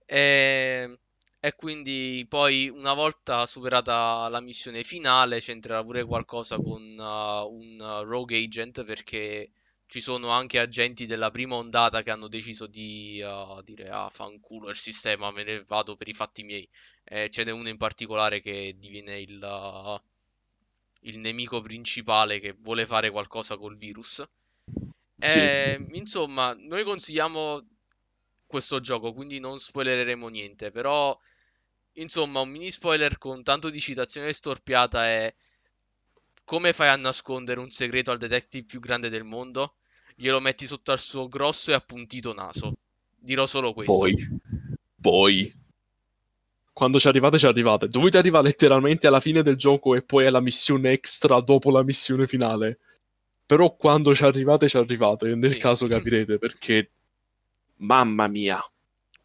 [0.07, 0.98] E,
[1.38, 7.78] e quindi poi una volta superata la missione finale c'entrerà pure qualcosa con uh, un
[7.78, 9.50] uh, rogue agent perché
[9.88, 14.68] ci sono anche agenti della prima ondata che hanno deciso di uh, dire ah fanculo
[14.68, 16.68] il sistema, me ne vado per i fatti miei.
[17.05, 19.98] E ce n'è uno in particolare che diviene il, uh,
[21.09, 24.22] il nemico principale che vuole fare qualcosa col virus.
[25.16, 25.38] Sì.
[25.38, 27.66] E, insomma, noi consigliamo
[28.46, 31.18] questo gioco, quindi non spoilereremo niente, però
[31.94, 35.35] insomma, un mini spoiler con tanto di citazione storpiata è
[36.48, 39.74] come fai a nascondere un segreto al detective più grande del mondo?
[40.16, 42.72] Glielo metti sotto al suo grosso e appuntito naso.
[43.14, 43.98] Dirò solo questo.
[43.98, 44.14] Poi,
[44.98, 45.54] poi,
[46.72, 47.88] quando ci arrivate, ci arrivate.
[47.88, 52.26] Dovete arrivare letteralmente alla fine del gioco e poi alla missione extra dopo la missione
[52.26, 52.78] finale.
[53.44, 55.34] Però quando ci arrivate, ci arrivate.
[55.34, 55.61] Nel Sì.
[55.61, 56.90] caso capirete perché,
[57.76, 58.58] mamma mia,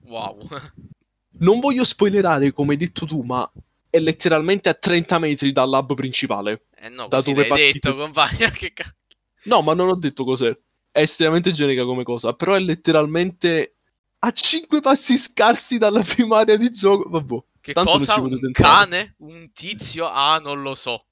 [0.08, 0.46] Wow.
[1.40, 3.50] non voglio spoilerare come hai detto tu, ma
[3.94, 6.66] è letteralmente a 30 metri dal lab principale.
[6.76, 8.96] Eh no, Da dove l'hai detto, compagna, che cazzo.
[9.44, 10.50] No, ma non ho detto cos'è.
[10.90, 13.76] È estremamente generica come cosa, però è letteralmente
[14.20, 17.08] a 5 passi scarsi dalla prima area di gioco.
[17.08, 17.38] Vabbè.
[17.62, 18.20] Che Tanto non cosa?
[18.20, 18.54] Un entrare.
[18.88, 19.16] cane?
[19.20, 20.10] Un tizio?
[20.10, 21.06] Ah, non lo so.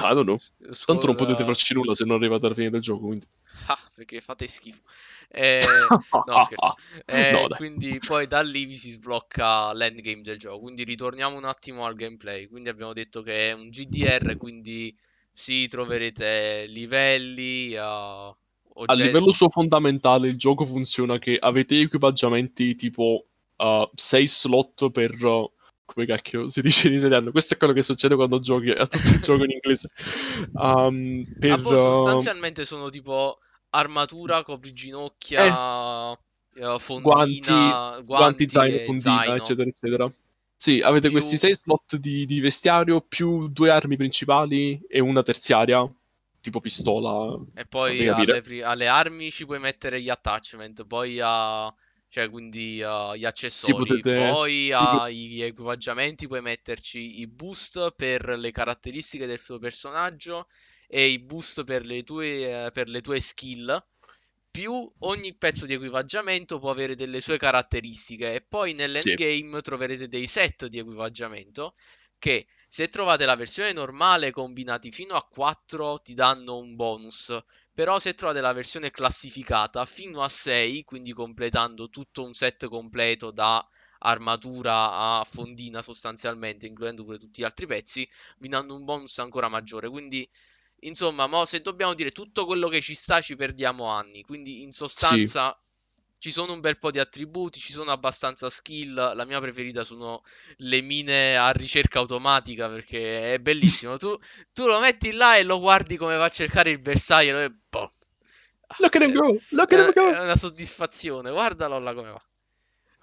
[0.00, 0.36] I don't know.
[0.36, 3.26] S- Tanto non scuola- potete farci nulla se non arrivate alla fine del gioco, quindi...
[3.70, 4.80] Ah, perché fate schifo.
[5.28, 5.60] Eh,
[6.26, 6.74] no, scherzo.
[7.04, 10.60] Eh, No, quindi poi da lì vi si sblocca l'endgame del gioco.
[10.60, 12.46] Quindi ritorniamo un attimo al gameplay.
[12.48, 14.96] Quindi abbiamo detto che è un GDR, quindi
[15.32, 18.36] sì, troverete livelli, uh, A
[18.74, 19.02] oggetti.
[19.02, 23.26] livello suo fondamentale il gioco funziona che avete equipaggiamenti tipo
[23.94, 25.12] 6 slot per...
[25.24, 25.50] uh,
[25.84, 27.30] come cacchio si dice in italiano?
[27.30, 29.88] Questo è quello che succede quando giochi a tutto il gioco in inglese.
[30.52, 33.38] Um, per, Ah, boh, uh, sostanzialmente sono tipo
[33.70, 36.12] armatura, copriginocchia,
[36.54, 39.34] eh, fondina, guanti, guanti, zaino, fondina, zaino.
[39.36, 40.12] eccetera, eccetera.
[40.56, 45.22] Sì, avete Più- questi 6 slot di, di vestiario più due armi principali e una
[45.22, 45.88] terziaria,
[46.40, 47.38] tipo pistola.
[47.54, 51.72] E poi alle, alle armi ci puoi mettere gli attachment, poi a...
[52.08, 58.50] cioè quindi uh, gli accessori, potete- poi agli equipaggiamenti puoi metterci i boost per le
[58.50, 60.48] caratteristiche del tuo personaggio
[60.88, 63.80] e i boost per le tue, eh, per le tue skill.
[64.50, 70.26] Più ogni pezzo di equipaggiamento può avere delle sue caratteristiche e poi nell'endgame troverete dei
[70.26, 71.74] set di equipaggiamento
[72.18, 77.36] che se trovate la versione normale combinati fino a 4 ti danno un bonus,
[77.72, 83.30] però se trovate la versione classificata fino a 6, quindi completando tutto un set completo
[83.30, 83.64] da
[84.00, 89.48] armatura a fondina sostanzialmente, includendo pure tutti gli altri pezzi, vi danno un bonus ancora
[89.48, 89.88] maggiore.
[89.88, 90.28] Quindi,
[90.80, 94.22] insomma, mo se dobbiamo dire tutto quello che ci sta, ci perdiamo anni.
[94.22, 95.58] Quindi, in sostanza,
[96.18, 98.94] ci sono un bel po' di attributi, ci sono abbastanza skill.
[98.94, 100.22] La mia preferita sono
[100.58, 103.96] le mine a ricerca automatica perché è bellissimo.
[103.98, 104.16] Tu,
[104.52, 107.92] tu lo metti là e lo guardi come va a cercare il bersaglio e boh.
[108.80, 109.26] Look at him Eh, go!
[109.52, 110.08] Look at È him go!
[110.16, 112.22] è una soddisfazione, guardalo là come va.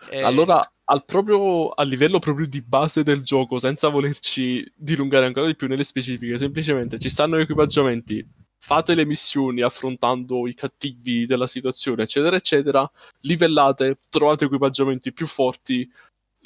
[0.10, 5.48] Eh, Allora, al proprio, a livello proprio di base del gioco, senza volerci dilungare ancora
[5.48, 8.26] di più nelle specifiche, semplicemente ci stanno equipaggiamenti,
[8.60, 12.90] fate le missioni affrontando i cattivi della situazione, eccetera, eccetera,
[13.22, 15.90] livellate, trovate equipaggiamenti più forti,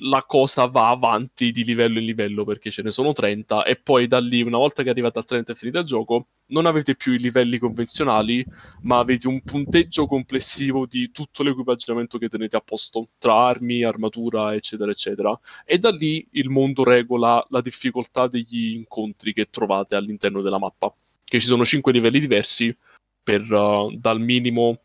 [0.02, 4.08] la cosa va avanti di livello in livello perché ce ne sono 30 e poi
[4.08, 7.14] da lì, una volta che arrivate a 30 e finite il gioco, non avete più
[7.14, 8.46] i livelli convenzionali,
[8.82, 14.54] ma avete un punteggio complessivo di tutto l'equipaggiamento che tenete a posto, tra armi, armatura,
[14.56, 15.38] eccetera, eccetera.
[15.66, 20.94] E da lì il mondo regola la difficoltà degli incontri che trovate all'interno della mappa,
[21.24, 22.76] che ci sono 5 livelli diversi
[23.22, 24.80] per, uh, dal minimo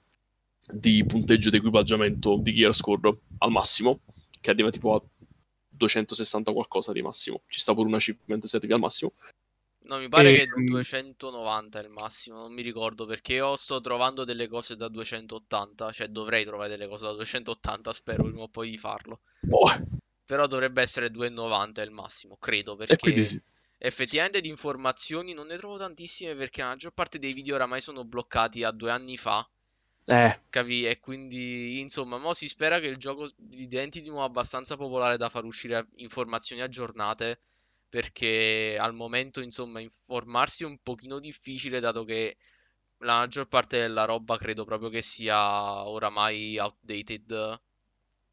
[0.71, 4.01] di punteggio di equipaggiamento di Gear Score al massimo,
[4.45, 5.03] che arriva tipo a
[5.71, 7.45] 260 qualcosa di massimo.
[7.47, 9.15] Ci sta pure un achievement se arrivi al massimo.
[9.87, 10.67] No, mi pare che Ehm.
[10.67, 15.91] 290 è il massimo, non mi ricordo perché io sto trovando delle cose da 280,
[15.93, 19.21] cioè dovrei trovare delle cose da 280, spero prima o poi di farlo.
[19.41, 19.71] Boh,
[20.27, 23.41] Però dovrebbe essere 290 è il massimo, credo, e perché sì.
[23.79, 28.05] effettivamente di informazioni non ne trovo tantissime perché la maggior parte dei video oramai sono
[28.05, 29.47] bloccati a due anni fa,
[30.07, 30.85] Eh, capi?
[30.85, 35.29] E quindi, insomma, mo si spera che il gioco diventi di nuovo abbastanza popolare da
[35.29, 37.41] far uscire informazioni aggiornate
[37.89, 42.37] perché al momento, insomma, informarsi è un pochino difficile dato che
[42.99, 47.61] la maggior parte della roba credo proprio che sia oramai outdated,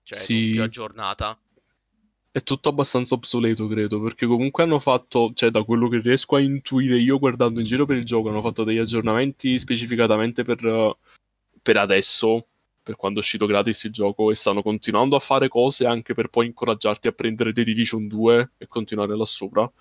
[0.04, 0.50] cioè Sì.
[0.50, 1.40] più aggiornata.
[2.32, 6.40] È tutto abbastanza obsoleto, credo, perché comunque hanno fatto, cioè da quello che riesco a
[6.40, 10.98] intuire io guardando in giro per il gioco, hanno fatto degli aggiornamenti specificatamente per,
[11.62, 12.48] per adesso,
[12.82, 16.30] per quando è uscito gratis il gioco, e stanno continuando a fare cose anche per
[16.30, 19.72] poi incoraggiarti a prendere The Division 2 e continuare là sopra.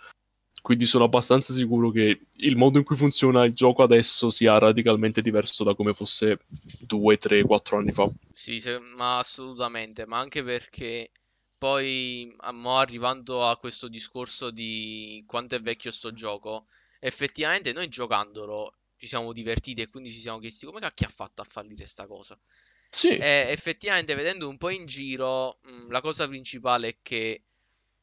[0.62, 5.23] Quindi sono abbastanza sicuro che il modo in cui funziona il gioco adesso sia radicalmente
[5.23, 6.40] diverso da come fosse
[6.79, 8.11] 2, 3, 4 anni fa.
[8.31, 11.11] Sì, se- ma assolutamente, ma anche perché
[11.57, 16.66] poi a- mo arrivando a questo discorso di quanto è vecchio sto gioco,
[17.01, 21.41] effettivamente noi giocandolo ci siamo divertiti e quindi ci siamo chiesti come cacchio ha fatto
[21.43, 22.39] a fallire sta cosa.
[22.93, 27.45] Sì, E effettivamente vedendo un po' in giro, mh, la cosa principale è che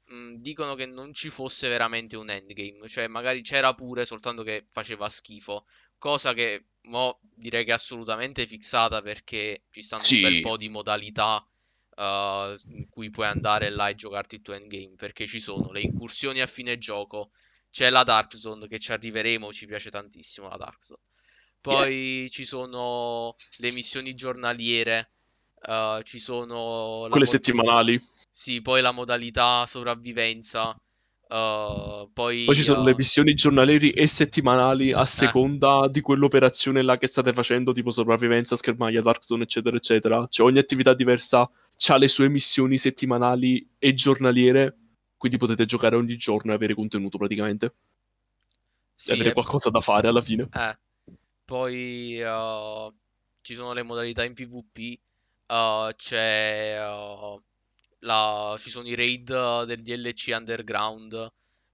[0.06, 4.68] mh, dicono che non ci fosse veramente un endgame, cioè magari c'era pure soltanto che
[4.72, 5.66] faceva schifo,
[5.98, 10.40] cosa che mo direi che è assolutamente fixata perché ci stanno un bel Sì.
[10.40, 11.46] po' di modalità
[11.96, 15.82] eh, in cui puoi andare là e giocarti il tuo endgame, perché ci sono le
[15.82, 17.32] incursioni a fine gioco,
[17.78, 21.02] c'è la Dark Zone che ci arriveremo, ci piace tantissimo la Dark Zone.
[21.62, 25.12] Poi ci sono le missioni giornaliere,
[25.62, 28.02] eh, ci sono quelle mo- settimanali.
[28.32, 30.76] sì, poi la modalità sopravvivenza,
[31.30, 36.00] Uh, poi, Poi ci sono le uh, missioni giornalieri e settimanali a eh, seconda di
[36.00, 40.26] quell'operazione là che state facendo, tipo sopravvivenza, schermaglia, Dark Zone, eccetera, eccetera.
[40.30, 44.87] Cioè ogni attività diversa ha le sue missioni settimanali e giornaliere,
[45.18, 47.66] quindi potete giocare ogni giorno e avere contenuto praticamente.
[47.66, 47.74] E
[48.94, 50.48] sì, avere e qualcosa da fare alla fine.
[50.54, 50.78] Eh,
[51.46, 52.94] poi uh,
[53.42, 55.00] ci sono le modalità in PvP,
[55.48, 57.42] uh, c'è uh,
[58.00, 61.32] la- ci sono i raid uh, del DLC Underground,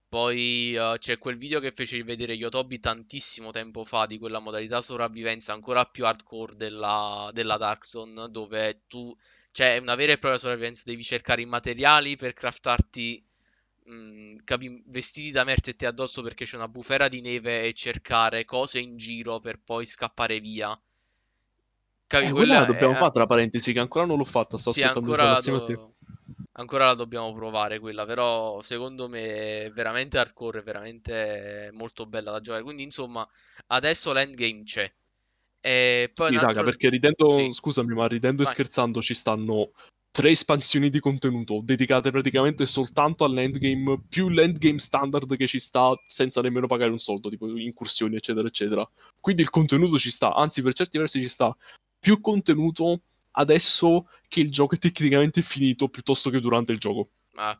[0.08, 4.82] poi uh, c'è quel video che fece vedere Yotobi tantissimo tempo fa di quella modalità
[4.82, 9.16] sopravvivenza ancora più hardcore della, della Dark Zone, dove tu,
[9.52, 13.26] cioè è una vera e propria sopravvivenza, devi cercare i materiali per craftarti
[13.86, 18.80] mh, capi- vestiti da metterti addosso perché c'è una bufera di neve e cercare cose
[18.80, 20.78] in giro per poi scappare via.
[22.08, 24.58] Capi, Eh, quella la quella è, dobbiamo fare, tra parentesi, che ancora non l'ho fatta,
[24.58, 25.96] sto sì, ancora la, do-
[26.54, 32.32] ancora la dobbiamo provare quella, però secondo me è veramente hardcore, è veramente molto bella
[32.32, 32.64] da giocare.
[32.64, 33.28] Quindi, insomma,
[33.68, 34.92] adesso l'endgame c'è.
[35.62, 36.64] E poi Sì, raga, altro...
[36.64, 38.56] perché ridendo, Sì, scusami, ma ridendo e vai.
[38.56, 39.72] scherzando ci stanno
[40.14, 46.40] tre espansioni di contenuto dedicate praticamente soltanto all'endgame, più l'endgame standard che ci sta senza
[46.40, 48.88] nemmeno pagare un soldo, tipo incursioni, eccetera, eccetera.
[49.20, 51.58] Quindi il contenuto ci sta, anzi per certi versi ci sta
[51.98, 57.10] più contenuto adesso che il gioco è tecnicamente finito piuttosto che durante il gioco.
[57.34, 57.60] Ah,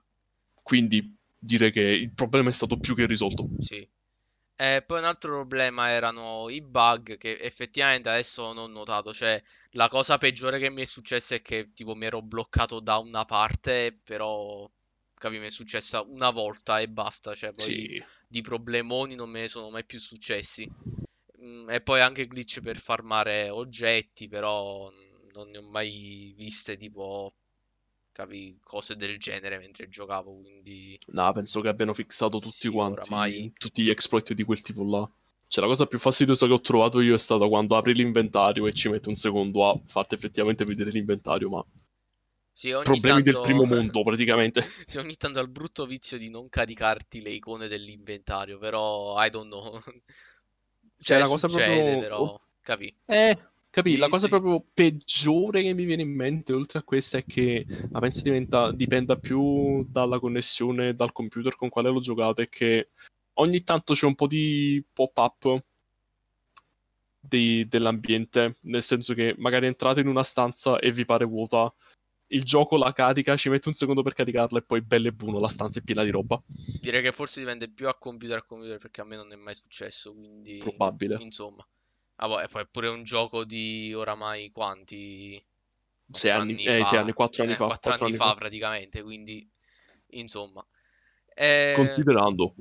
[0.62, 3.50] Quindi direi che il problema è stato più che risolto.
[3.58, 3.88] sì.
[4.56, 9.42] E poi un altro problema erano i bug che effettivamente adesso non ho notato, cioè
[9.72, 13.26] la cosa peggiore che mi è successa è che tipo mi ero bloccato da una
[13.26, 14.68] parte, però
[15.14, 18.04] capi, mi è successa una volta e basta, cioè poi Sì.
[18.28, 20.72] di problemoni non me ne sono mai più successi.
[21.42, 26.78] Mm, e poi anche glitch per farmare oggetti, però mm, non ne ho mai viste
[26.78, 27.32] tipo,
[28.14, 33.00] capi, cose del genere mentre giocavo, quindi No, penso che abbiano fissato tutti sì, quanti,
[33.02, 35.10] oramai tutti gli exploit di quel tipo là.
[35.48, 38.74] Cioè, la cosa più fastidiosa che ho trovato io è stata quando apri l'inventario e
[38.74, 41.66] ci metti un secondo a farti effettivamente vedere l'inventario, ma
[42.52, 44.66] sì, ogni problemi del tanto primo mondo, praticamente.
[44.86, 49.30] Sì, ogni tanto ha il brutto vizio di non caricarti le icone dell'inventario, però I
[49.30, 49.80] don't know.
[49.80, 49.94] Cioè,
[50.98, 51.98] Cioè, la cosa succede, proprio...
[51.98, 52.96] però, capì?
[53.06, 53.38] Eh,
[53.74, 57.66] capì, la cosa proprio peggiore che mi viene in mente, oltre a questa, è che,
[57.90, 62.90] ma penso diventa, dipenda più dalla connessione dal computer con quale lo giocate, che
[63.40, 65.64] ogni tanto c'è un po' di pop-up
[67.20, 71.74] dei- dell'ambiente, nel senso che magari entrate in una stanza e vi pare vuota,
[72.28, 75.40] il gioco la carica, ci mette un secondo per caricarla e poi bello e buono,
[75.40, 76.40] la stanza è piena di roba.
[76.80, 79.56] Direi che forse dipende più a computer a computer perché a me non è mai
[79.56, 81.18] successo, quindi Probabile.
[81.22, 81.68] insomma.
[82.18, 85.44] Ah, boh, e poi è pure un gioco di oramai quanti?
[86.14, 88.12] Sei 4 anni, anni eh, sei anni, fa, quattro anni eh, fa, 4 quattro anni
[88.12, 88.36] anni fa fa.
[88.36, 89.48] praticamente, quindi
[90.12, 90.66] insomma.
[91.36, 92.54] Eh, Considerando,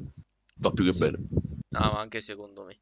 [0.57, 1.19] va più che sì, bene.
[1.73, 2.81] ah, ma anche secondo me.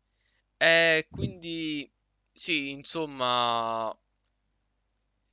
[0.59, 1.90] E quindi
[2.33, 3.96] sì, insomma,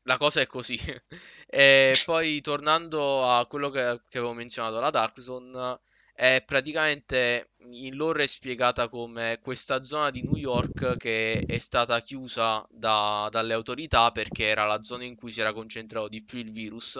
[0.04, 0.78] la cosa è così.
[1.50, 5.80] E poi tornando a quello che, che avevo menzionato, la Dark Zone,
[6.19, 12.01] è praticamente in lore è spiegata come questa zona di New York che è stata
[12.01, 16.39] chiusa da- dalle autorità perché era la zona in cui si era concentrato di più
[16.39, 16.99] il virus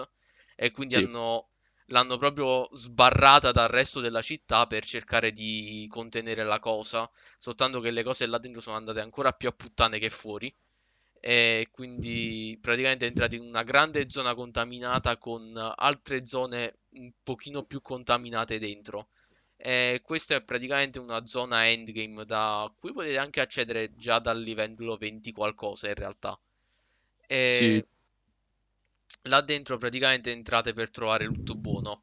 [0.54, 1.50] e quindi Sì, hanno,
[1.86, 7.90] l'hanno proprio sbarrata dal resto della città per cercare di contenere la cosa, soltanto che
[7.90, 10.54] le cose là dentro sono andate ancora più a puttane che fuori.
[11.20, 17.64] E quindi praticamente è entrato in una grande zona contaminata con altre zone un pochino
[17.64, 19.08] più contaminate dentro.
[19.56, 24.96] E questa è praticamente una zona endgame da cui potete anche accedere già dal livello
[24.96, 26.38] 20 qualcosa in realtà.
[27.44, 27.86] sì, E
[29.28, 32.02] là dentro praticamente entrate per trovare loot buono.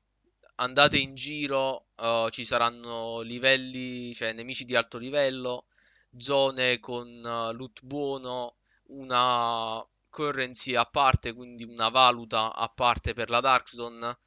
[0.56, 5.66] Andate in giro, eh, ci saranno livelli, cioè nemici di alto livello,
[6.18, 13.30] zone con eh, loot buono, una currency a parte, quindi una valuta a parte per
[13.30, 14.18] la Dark Zone.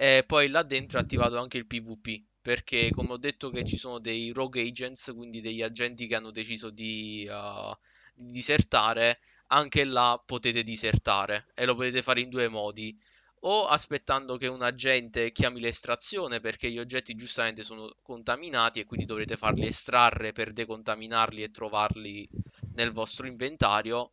[0.00, 3.76] E poi là dentro è attivato anche il PvP, perché come ho detto che ci
[3.76, 7.76] sono dei rogue agents, quindi degli agenti che hanno deciso di, eh,
[8.14, 9.18] di disertare,
[9.48, 12.96] anche là potete disertare e lo potete fare in due modi.
[13.42, 19.04] O aspettando che un agente chiami l'estrazione perché gli oggetti giustamente sono contaminati e quindi
[19.06, 22.28] dovrete farli estrarre per decontaminarli e trovarli
[22.74, 24.12] nel vostro inventario.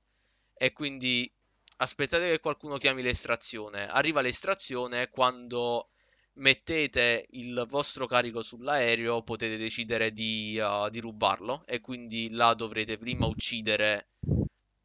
[0.58, 1.32] E quindi
[1.78, 3.88] aspettate che qualcuno chiami l'estrazione.
[3.88, 5.90] Arriva l'estrazione quando
[6.34, 12.98] mettete il vostro carico sull'aereo, potete decidere di, uh, di rubarlo e quindi là dovrete
[12.98, 14.10] prima uccidere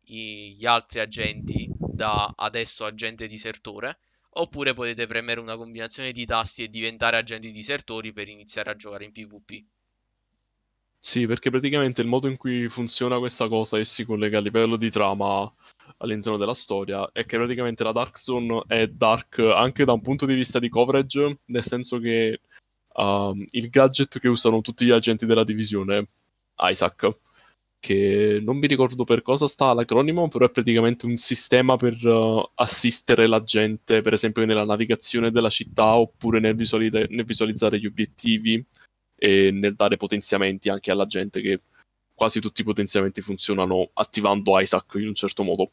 [0.06, 3.98] i- gli altri agenti da adesso agente disertore.
[4.34, 9.04] oppure potete premere una combinazione di tasti e diventare agenti disertori per iniziare a giocare
[9.04, 9.64] in PvP.
[11.02, 14.76] Sì, perché praticamente il modo in cui funziona questa cosa e si collega a livello
[14.76, 15.50] di trama
[15.98, 20.26] all'interno della storia è che praticamente la Dark Zone è dark anche da un punto
[20.26, 22.40] di vista di coverage, nel senso che
[22.96, 26.08] um, il gadget che usano tutti gli agenti della divisione,
[26.58, 27.16] Isaac,
[27.78, 32.46] che non mi ricordo per cosa sta l'acronimo, però è praticamente un sistema per uh,
[32.56, 37.86] assistere la gente, per esempio nella navigazione della città oppure nel, visuali- nel visualizzare gli
[37.86, 38.62] obiettivi
[39.22, 41.60] e nel dare potenziamenti anche alla gente che
[42.14, 45.70] quasi tutti i potenziamenti funzionano attivando Isaac in un certo modo.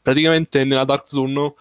[0.00, 1.54] Praticamente nella Dark Zone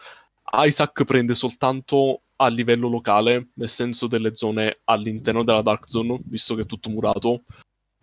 [0.51, 6.53] Isaac prende soltanto a livello locale, nel senso delle zone all'interno della Dark Zone, visto
[6.53, 7.43] che è tutto murato.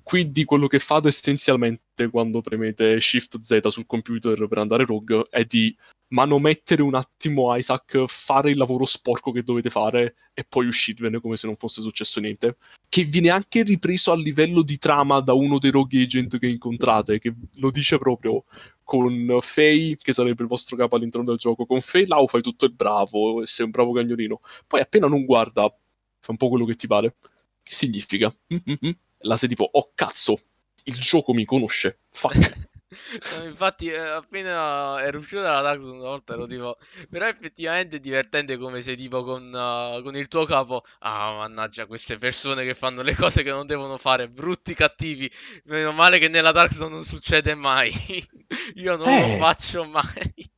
[0.02, 5.44] Quindi quello che fate essenzialmente quando premete Shift Z sul computer per andare rogue è
[5.44, 5.76] di
[6.10, 11.36] manomettere un attimo Isaac, fare il lavoro sporco che dovete fare e poi uscirvene come
[11.36, 12.56] se non fosse successo niente.
[12.88, 17.18] Che viene anche ripreso a livello di trama da uno dei rogue agent che incontrate,
[17.18, 18.44] che lo dice proprio
[18.82, 21.64] con Faye, che sarebbe il vostro capo all'interno del gioco.
[21.64, 24.40] Con Faye là fai tutto il bravo, sei un bravo cagnolino.
[24.66, 25.72] Poi appena non guarda,
[26.18, 27.16] fa un po' quello che ti pare.
[27.62, 28.34] Che significa?
[28.52, 28.92] Mm-hmm.
[29.20, 30.40] La sei tipo, oh cazzo,
[30.84, 31.98] il gioco mi conosce.
[32.10, 32.68] Fuck.
[32.90, 36.76] No, infatti, eh, appena ero uscito dalla Dark Zone una volta ero tipo.
[37.08, 40.82] Però effettivamente è divertente come sei tipo con, uh, con il tuo capo.
[40.98, 45.30] Ah, mannaggia, queste persone che fanno le cose che non devono fare, brutti cattivi.
[45.64, 47.92] Meno male che nella Dark Zone non succede mai.
[48.74, 49.20] io non eh.
[49.20, 50.50] lo faccio mai.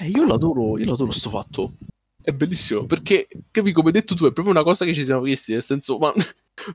[0.00, 1.72] Eh, io l'adoro, io l'adoro sto fatto.
[2.22, 5.22] È bellissimo perché, capi, come hai detto tu, è proprio una cosa che ci siamo
[5.22, 5.52] chiesti.
[5.52, 6.12] Nel senso, ma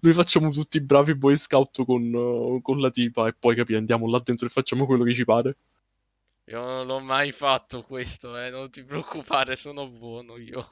[0.01, 3.75] noi facciamo tutti i bravi boy scout con, uh, con la tipa e poi capi,
[3.75, 5.55] andiamo là dentro e facciamo quello che ci pare.
[6.45, 10.67] Io non l'ho mai fatto questo, eh, non ti preoccupare, sono buono io.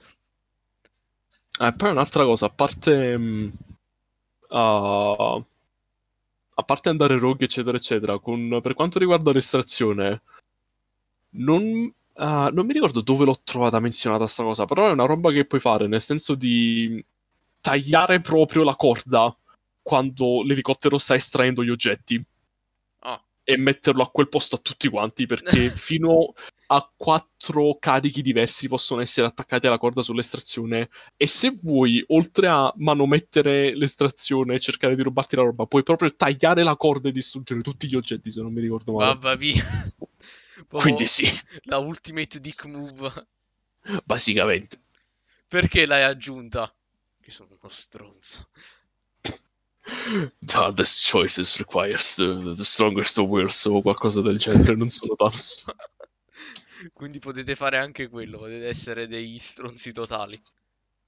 [1.59, 3.13] Eh, poi un'altra cosa, a parte...
[3.13, 3.53] Um,
[4.49, 5.45] uh,
[6.59, 10.21] a parte andare rogue, eccetera, eccetera, con, per quanto riguarda l'estrazione,
[11.31, 15.31] non, uh, non mi ricordo dove l'ho trovata menzionata sta cosa, però è una roba
[15.31, 17.01] che puoi fare, nel senso di
[17.61, 19.35] tagliare proprio la corda
[19.81, 22.23] quando l'elicottero sta estraendo gli oggetti.
[23.01, 23.23] Oh.
[23.43, 26.33] E metterlo a quel posto a tutti quanti, perché fino
[26.67, 30.89] a quattro carichi diversi possono essere attaccati alla corda sull'estrazione.
[31.17, 36.13] E se vuoi, oltre a manomettere l'estrazione e cercare di rubarti la roba, puoi proprio
[36.15, 39.15] tagliare la corda e distruggere tutti gli oggetti, se non mi ricordo male.
[39.15, 39.65] Mamma mia.
[40.69, 41.25] Quindi sì.
[41.63, 43.11] La ultimate dick move.
[44.03, 44.79] Basicamente.
[45.47, 46.71] Perché l'hai aggiunta?
[47.29, 48.49] Io sono uno stronzo.
[50.51, 55.61] Hardest choices requires the, the strongest of wills o qualcosa del genere, non sono pazzo.
[56.91, 60.41] Quindi potete fare anche quello, potete essere degli stronzi totali.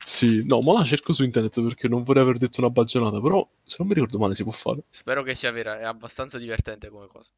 [0.05, 3.47] Sì, no, ma la cerco su internet perché non vorrei aver detto una baggianata, però
[3.63, 4.83] se non mi ricordo male si può fare.
[4.89, 7.31] Spero che sia vera, è abbastanza divertente come cosa.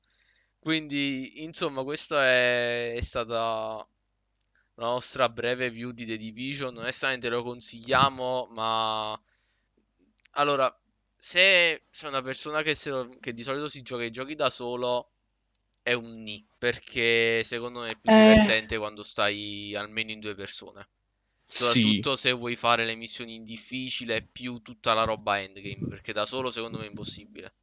[0.59, 3.87] Quindi, insomma, questa è, è stata
[4.75, 6.77] la nostra breve view di The Division.
[6.77, 9.19] Onestamente lo consigliamo, ma
[10.31, 10.75] allora,
[11.17, 13.09] se sei una persona che, lo...
[13.19, 15.11] che, di solito si gioca i giochi da solo,
[15.81, 16.45] è un ni.
[16.57, 18.29] Perché secondo me è più eh...
[18.31, 20.87] divertente quando stai almeno in due persone.
[21.45, 22.21] Soprattutto sì.
[22.21, 25.87] se vuoi fare le missioni in difficile più tutta la roba endgame.
[25.87, 27.53] Perché da solo secondo me è impossibile.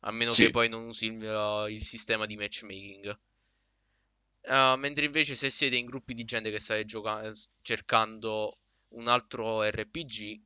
[0.00, 0.44] A meno sì.
[0.44, 3.18] che poi non usi il, il sistema di matchmaking.
[4.48, 8.56] Uh, mentre invece se siete in gruppi di gente che state giocando, cercando
[8.90, 10.40] un altro RPG,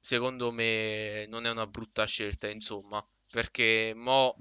[0.00, 4.36] secondo me non è una brutta scelta, insomma, perché mo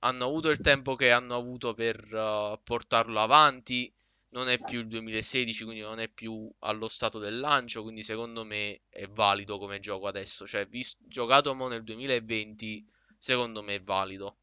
[0.00, 3.92] hanno avuto il tempo che hanno avuto per uh, portarlo avanti,
[4.30, 8.44] non è più il 2016, quindi non è più allo stato del lancio, quindi secondo
[8.44, 12.86] me è valido come gioco adesso, cioè visto, giocato mo nel 2020,
[13.18, 14.36] secondo me è valido.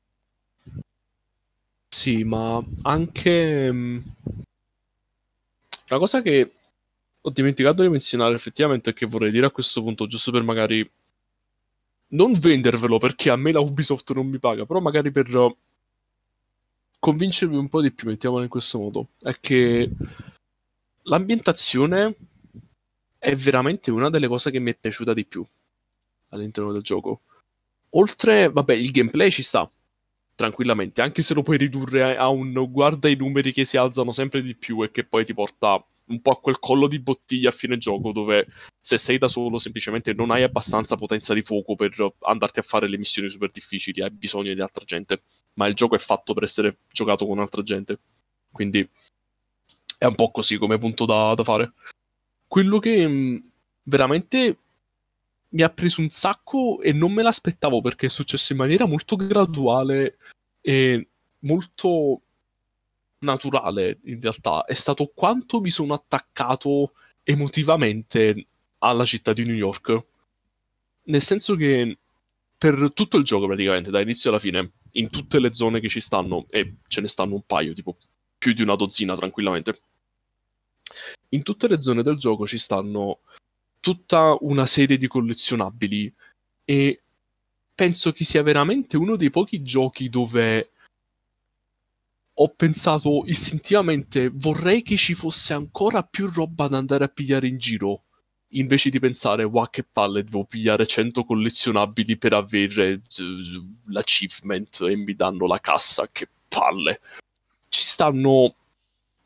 [1.97, 3.97] Sì, ma anche mm,
[5.89, 6.51] una cosa che
[7.19, 10.87] ho dimenticato di menzionare effettivamente e che vorrei dire a questo punto, giusto per magari
[12.09, 15.55] non vendervelo perché a me la Ubisoft non mi paga, però magari per
[16.99, 19.89] convincervi un po' di più, mettiamolo in questo modo, è che
[21.01, 22.15] l'ambientazione
[23.17, 25.43] è veramente una delle cose che mi è piaciuta di più
[26.29, 27.21] all'interno del gioco.
[27.91, 29.67] Oltre, vabbè, il gameplay ci sta,
[30.37, 34.43] tranquillamente, anche se lo puoi ridurre a un guarda i numeri che si alzano sempre
[34.43, 37.51] di più e che poi ti porta un po' a quel collo di bottiglia a
[37.51, 38.47] fine gioco dove
[38.79, 42.87] se sei da solo semplicemente non hai abbastanza potenza di fuoco per andarti a fare
[42.87, 45.23] le missioni super difficili, hai bisogno di altra gente,
[45.53, 47.99] ma il gioco è fatto per essere giocato con altra gente.
[48.51, 48.87] Quindi
[49.97, 51.73] è un po' così come punto da, da fare.
[52.47, 53.41] Quello che
[53.81, 54.57] veramente
[55.49, 59.15] mi ha preso un sacco e non me l'aspettavo perché è successo in maniera molto
[59.15, 60.17] graduale
[60.61, 61.07] e
[61.39, 62.21] molto
[63.19, 66.91] naturale in realtà è stato quanto mi sono attaccato
[67.23, 68.45] emotivamente
[68.79, 70.05] alla città di New York.
[71.03, 71.97] Nel senso che
[72.57, 75.99] per tutto il gioco praticamente, da inizio alla fine, in tutte le zone che ci
[75.99, 77.97] stanno, e ce ne stanno un paio, tipo
[78.37, 79.81] più di una dozzina tranquillamente,
[81.29, 83.19] in tutte le zone del gioco ci stanno
[83.79, 86.13] tutta una serie di collezionabili
[86.65, 87.01] e
[87.73, 90.71] penso che sia veramente uno dei pochi giochi dove
[92.39, 97.57] ho pensato istintivamente vorrei che ci fosse ancora più roba da andare a pigliare in
[97.57, 98.03] giro
[98.51, 103.01] invece di pensare wow che palle devo pigliare 100 collezionabili per avere
[103.87, 107.01] l'achievement e mi danno la cassa che palle.
[107.67, 108.55] Ci stanno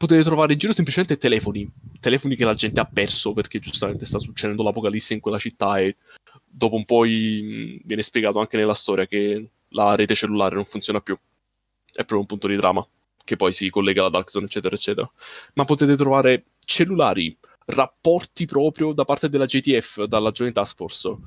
[0.02, 4.18] potete trovare in giro semplicemente telefoni telefoni che la gente ha perso perché giustamente sta
[4.20, 5.96] succedendo l'apocalisse in quella città e
[6.44, 11.18] dopo un po' viene spiegato anche nella storia che la rete cellulare non funziona più
[11.94, 12.86] è proprio un punto di drama
[13.24, 15.10] che poi si collega alla Dark Zone, eccetera, eccetera.
[15.54, 21.18] Ma potete trovare cellulari, rapporti proprio da parte della JTF, dalla Joint Task Force,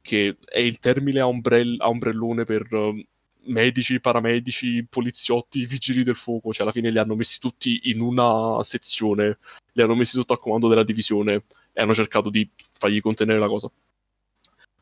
[0.00, 3.04] che è il termine a, ombrell- ombrellone per uh,
[3.44, 8.62] medici, paramedici, poliziotti, vigili del fuoco, cioè alla fine li hanno messi tutti in una
[8.62, 9.38] sezione,
[9.72, 13.48] li hanno messi sotto al comando della divisione e hanno cercato di fargli contenere la
[13.48, 13.70] cosa.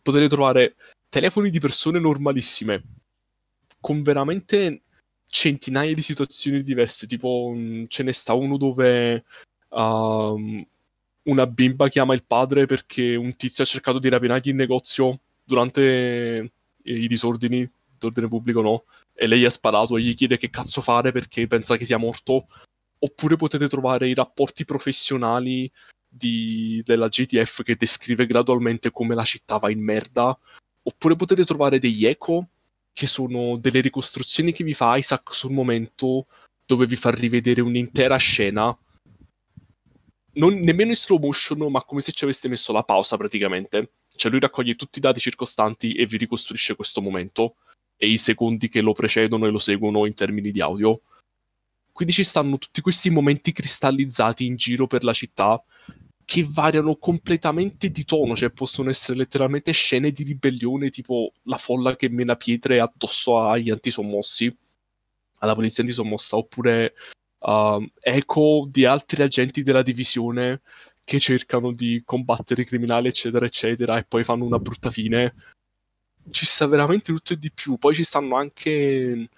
[0.03, 0.77] Potete trovare
[1.09, 2.83] telefoni di persone normalissime,
[3.81, 4.83] con veramente
[5.27, 9.25] centinaia di situazioni diverse, tipo mm, ce ne sta uno dove
[9.71, 10.67] um,
[11.25, 16.51] una bimba chiama il padre perché un tizio ha cercato di rapinargli il negozio durante
[16.83, 18.85] i disordini d'ordine pubblico no,
[19.15, 22.49] e lei ha sparato gli chiede che cazzo fare perché pensa che sia morto.
[23.01, 25.71] Oppure potete trovare i rapporti professionali
[26.09, 30.37] di, della GTF che descrive gradualmente come la città va in merda.
[30.83, 32.49] Oppure potete trovare degli eco
[32.93, 36.27] che sono delle ricostruzioni che vi fa Isaac sul momento
[36.67, 38.77] dove vi fa rivedere un'intera scena
[40.33, 44.31] non, nemmeno in slow motion ma come se ci aveste messo la pausa praticamente cioè
[44.31, 47.57] lui raccoglie tutti i dati circostanti e vi ricostruisce questo momento
[47.99, 51.03] e i secondi che lo precedono e lo seguono in termini di audio
[51.99, 55.61] quindi ci stanno tutti questi momenti cristallizzati in giro per la città
[56.25, 61.97] che variano completamente di tono, cioè possono essere letteralmente scene di ribellione, tipo la folla
[61.97, 64.57] che mena pietre addosso agli antisommossi,
[65.39, 66.95] alla polizia antisommossa, oppure
[67.41, 70.61] uh, eco di altri agenti della divisione
[71.03, 75.35] che cercano di combattere i criminali, eccetera, eccetera, e poi fanno una brutta fine.
[76.31, 77.77] Ci sta veramente tutto e di più.
[77.79, 79.29] Poi ci stanno anche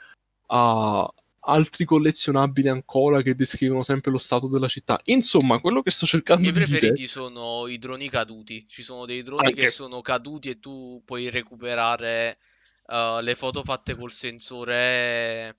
[0.46, 1.08] uh,
[1.40, 5.00] altri collezionabili ancora che descrivono sempre lo stato della città.
[5.04, 6.64] Insomma, quello che sto cercando di dire...
[6.64, 8.66] I miei preferiti sono i droni caduti.
[8.68, 9.62] Ci sono dei droni Anche...
[9.62, 12.38] che sono caduti e tu puoi recuperare
[12.86, 15.58] uh, le foto fatte col sensore...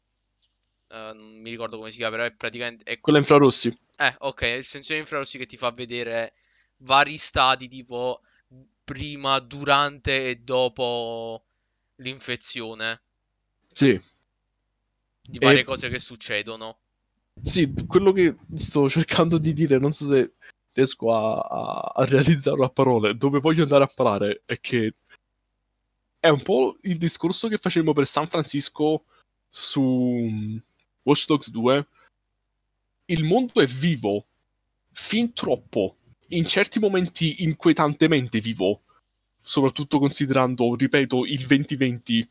[0.89, 2.84] Uh, non mi ricordo come si chiama, però è praticamente...
[2.84, 2.99] È...
[2.99, 3.67] Quella infrarossi.
[3.97, 6.34] Eh, ok, il sensore infrarossi che ti fa vedere
[6.84, 8.21] vari stati tipo
[8.84, 11.43] prima, durante e dopo
[11.95, 13.01] l'infezione.
[13.71, 13.99] Sì
[15.32, 15.63] di varie e...
[15.63, 16.77] cose che succedono.
[17.41, 20.34] Sì, quello che sto cercando di dire, non so se
[20.73, 24.95] riesco a, a, a realizzarlo a parole, dove voglio andare a parare è che
[26.19, 29.05] è un po' il discorso che facemmo per San Francisco
[29.49, 30.57] su mm,
[31.03, 31.88] Watch Dogs 2.
[33.05, 34.25] Il mondo è vivo,
[34.91, 35.97] fin troppo,
[36.32, 38.82] in certi momenti inquietantemente vivo,
[39.39, 42.29] soprattutto considerando, ripeto, il 2020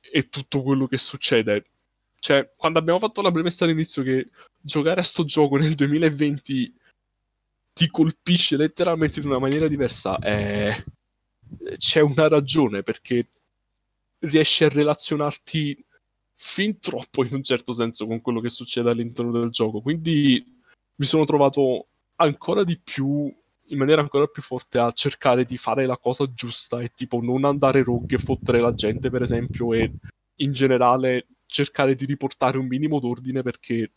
[0.00, 1.66] e tutto quello che succede
[2.26, 4.30] cioè, quando abbiamo fatto la premessa all'inizio che
[4.60, 6.74] giocare a sto gioco nel 2020
[7.72, 10.82] ti colpisce letteralmente in una maniera diversa, è...
[11.76, 13.26] c'è una ragione perché
[14.20, 15.84] riesci a relazionarti
[16.34, 19.80] fin troppo in un certo senso con quello che succede all'interno del gioco.
[19.80, 20.44] Quindi
[20.96, 21.86] mi sono trovato
[22.16, 23.32] ancora di più
[23.68, 27.44] in maniera ancora più forte a cercare di fare la cosa giusta e tipo non
[27.44, 29.92] andare rogue e fottere la gente per esempio e
[30.36, 33.92] in generale cercare di riportare un minimo d'ordine perché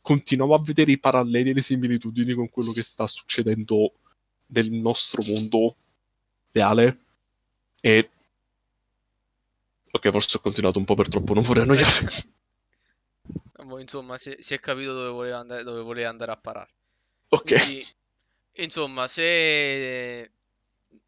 [0.00, 3.94] continuiamo a vedere i paralleli e le similitudini con quello che sta succedendo
[4.46, 5.76] nel nostro mondo
[6.52, 6.98] reale.
[7.80, 8.10] E
[9.90, 12.26] ok forse ho continuato un po' per troppo non vorrei annoiare.
[13.80, 16.77] Insomma si, si, è capito dove voleva, andare, dove voleva andare a parare
[17.28, 17.86] ok Quindi,
[18.56, 20.32] insomma se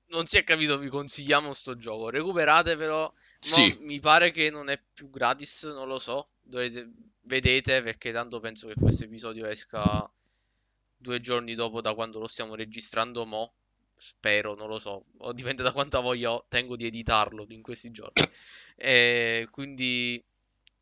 [0.08, 3.76] non si è capito vi consigliamo sto gioco recuperatevelo sì.
[3.80, 6.28] mi pare che non è più gratis, non lo so.
[6.42, 6.90] Dovete,
[7.22, 10.10] vedete perché tanto penso che questo episodio esca
[10.96, 13.54] due giorni dopo da quando lo stiamo registrando mo.
[13.94, 15.06] Spero, non lo so.
[15.18, 18.22] O dipende da quanta voglia ho, tengo di editarlo in questi giorni.
[18.76, 20.22] E quindi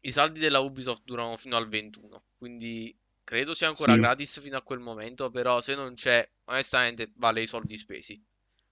[0.00, 2.22] i saldi della Ubisoft durano fino al 21.
[2.36, 2.96] Quindi
[3.28, 3.98] credo sia ancora Sì.
[4.00, 5.30] gratis fino a quel momento.
[5.30, 8.18] Però se non c'è, onestamente vale i soldi spesi.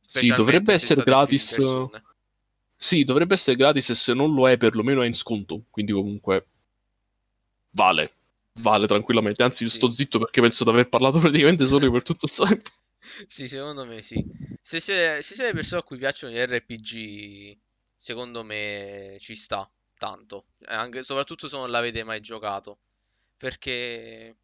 [0.00, 1.50] Sì, dovrebbe se essere gratis.
[1.50, 2.02] persone.
[2.74, 5.64] Sì, dovrebbe essere gratis e se non lo è perlomeno è in sconto.
[5.70, 6.46] Quindi comunque
[7.72, 8.12] vale.
[8.60, 9.42] Vale tranquillamente.
[9.42, 9.76] Anzi, Sì.
[9.76, 12.70] sto zitto perché penso di aver parlato praticamente solo per tutto questo tempo.
[13.26, 14.24] Sì, secondo me sì.
[14.60, 17.56] Se siete, se siete persone a cui piacciono gli RPG,
[17.94, 20.46] secondo me ci sta tanto.
[20.66, 22.78] Eh, Anche, soprattutto se non l'avete mai giocato.
[23.36, 24.34] Perché,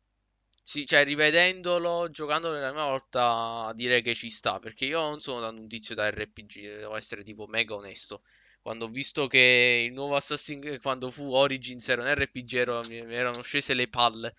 [0.62, 4.58] sì, cioè, rivedendolo, giocandolo la prima volta, direi che ci sta.
[4.60, 8.22] Perché io non sono tanto un tizio da RPG, devo essere tipo mega onesto.
[8.60, 12.84] Quando ho visto che il nuovo Assassin's Creed, quando fu Origins era un RPG, ero-
[12.86, 14.34] mi, erano scese le palle.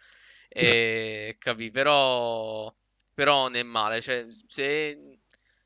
[0.48, 2.74] E capì, però,
[3.14, 4.02] però non è male.
[4.02, 5.20] Cioè, se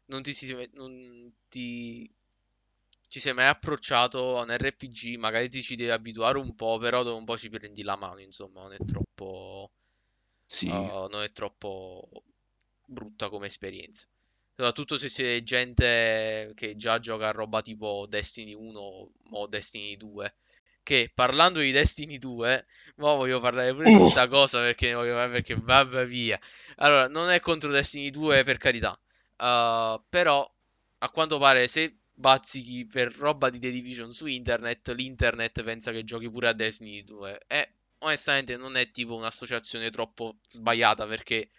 [0.05, 2.09] non ti, si- non ti
[3.07, 7.03] ci sei mai approcciato a un RPG, magari ti ci devi abituare un po', però
[7.03, 9.71] dopo un po' ci prendi la mano, insomma, non è troppo,
[10.47, 10.67] Sì.
[10.69, 12.09] uh, non è troppo
[12.85, 14.05] brutta come esperienza.
[14.55, 20.35] Soprattutto se siete gente che già gioca a roba tipo Destiny 1 o Destiny 2.
[20.83, 22.65] Che parlando di Destiny 2,
[22.97, 23.97] ma voglio parlare pure di Uh.
[23.97, 26.39] questa cosa perché perché va via.
[26.77, 28.99] Allora, non è contro Destiny 2 per carità.
[29.37, 30.49] Uh, però
[30.99, 36.03] a quanto pare se bazzichi per roba di The Division su internet, l'internet pensa che
[36.03, 37.39] giochi pure a Destiny 2.
[37.47, 41.49] E onestamente non è tipo un'associazione troppo sbagliata perché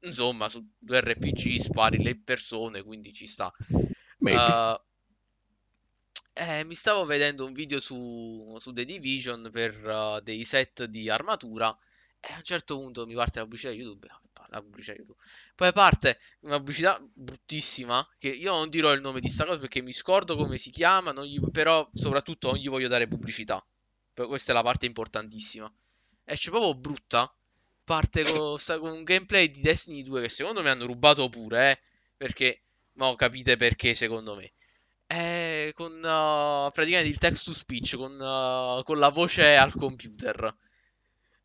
[0.00, 3.52] insomma su due RPG spari le persone, quindi ci sta.
[4.18, 4.78] Uh,
[6.36, 11.08] eh, mi stavo vedendo un video su, su The Division per uh, dei set di
[11.08, 11.74] armatura
[12.20, 14.08] e a un certo punto mi parte la pubblicità di YouTube.
[14.08, 15.20] ah, La pubblicità di YouTube.
[15.54, 19.80] Poi parte una pubblicità bruttissima che io non dirò il nome di sta cosa perché
[19.82, 23.64] mi scordo come si chiama, gli- però soprattutto non gli voglio dare pubblicità.
[24.14, 25.72] Questa è la parte importantissima.
[26.24, 27.32] Esce proprio brutta.
[27.84, 31.80] Parte con, un gameplay di Destiny 2 che secondo me hanno rubato pure, eh.
[32.16, 32.62] Perché,
[32.92, 34.52] ma capite perché secondo me.
[35.06, 40.54] Eh, con uh, praticamente il text to speech, con, uh, con la voce al computer.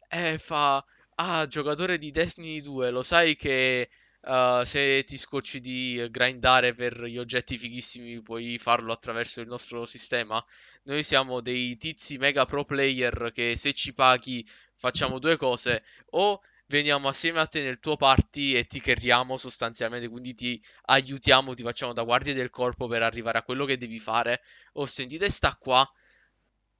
[0.09, 0.83] E fa,
[1.15, 3.89] ah, giocatore di Destiny 2, lo sai che
[4.23, 9.85] uh, se ti scocci di grindare per gli oggetti fighissimi puoi farlo attraverso il nostro
[9.85, 10.43] sistema?
[10.83, 14.47] Noi siamo dei tizi mega pro player che se ci paghi
[14.79, 20.07] facciamo due cose, o veniamo assieme a te nel tuo party e ti carriamo sostanzialmente,
[20.07, 23.99] quindi ti aiutiamo, ti facciamo da guardia del corpo per arrivare a quello che devi
[23.99, 24.41] fare,
[24.73, 25.87] o sentite sta qua,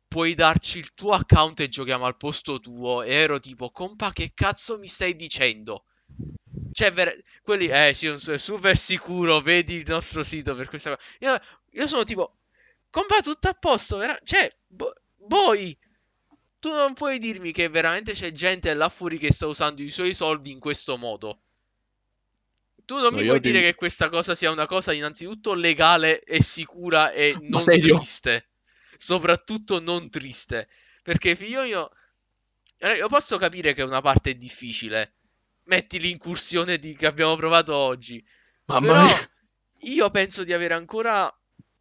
[0.07, 4.31] puoi darci il tuo account e giochiamo al posto tuo, e ero tipo, compa, che
[4.33, 5.85] cazzo mi stai dicendo?
[6.71, 11.09] Cioè, ver- quelli, eh sì, sono super sicuro, vedi il nostro sito per questa cosa.
[11.19, 11.39] Io,
[11.81, 12.37] io sono tipo,
[12.89, 14.49] compa, tutto a posto, vera- cioè,
[15.27, 15.77] voi,
[16.59, 20.13] tu non puoi dirmi che veramente c'è gente là fuori che sta usando i suoi
[20.13, 21.41] soldi in questo modo.
[22.85, 26.21] Tu non No, mi puoi ti- dire che questa cosa sia una cosa innanzitutto legale
[26.21, 28.49] e sicura e non triste.
[28.97, 30.67] Soprattutto non triste.
[31.03, 31.89] Perché figlio io...
[32.77, 35.15] Eh, Io posso capire che una parte è difficile.
[35.65, 36.95] Metti l'incursione di...
[36.95, 38.23] che abbiamo provato oggi.
[38.67, 39.29] Mamma Però mia.
[39.83, 41.29] io penso di avere ancora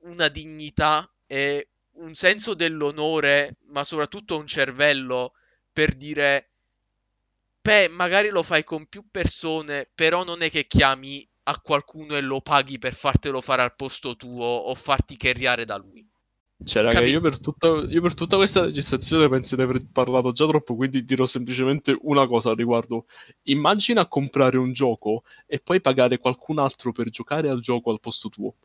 [0.03, 1.69] una dignità e
[1.99, 5.33] un senso dell'onore, ma soprattutto un cervello
[5.73, 6.51] per dire,
[7.61, 12.21] beh, magari lo fai con più persone, però non è che chiami a qualcuno e
[12.21, 16.07] lo paghi per fartelo fare al posto tuo o farti carriare da lui.
[16.65, 20.45] Cioè, raga, io per, tutta, io per tutta questa registrazione penso di aver parlato già
[20.47, 23.07] troppo, quindi dirò semplicemente una cosa al riguardo.
[23.45, 28.29] Immagina comprare un gioco e poi pagare qualcun altro per giocare al gioco al posto
[28.29, 28.57] tuo.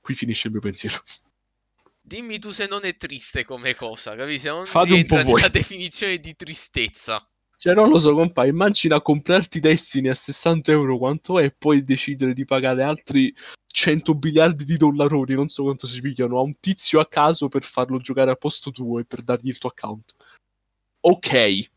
[0.00, 1.02] Qui finisce il mio pensiero.
[2.04, 4.40] Dimmi tu se non è triste come cosa, capisci?
[4.40, 5.34] Se non Fate un po' voi.
[5.34, 7.24] nella definizione di tristezza.
[7.56, 11.84] Cioè, non lo so, compa, immagina comprarti Destiny a 60 euro quanto è e poi
[11.84, 13.32] decidere di pagare altri
[13.68, 17.62] 100 miliardi di dollaroni, non so quanto si pigliano, a un tizio a caso per
[17.62, 20.16] farlo giocare al posto tuo e per dargli il tuo account.
[21.02, 21.70] Ok.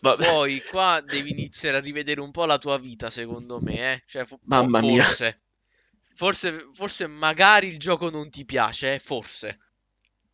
[0.00, 0.26] Vabbè.
[0.28, 4.02] Poi qua devi iniziare a rivedere un po' la tua vita, secondo me, eh.
[4.06, 5.04] Cioè, Mamma fo- mia.
[6.14, 6.68] Forse.
[6.72, 9.58] Forse, magari il gioco non ti piace, eh, forse.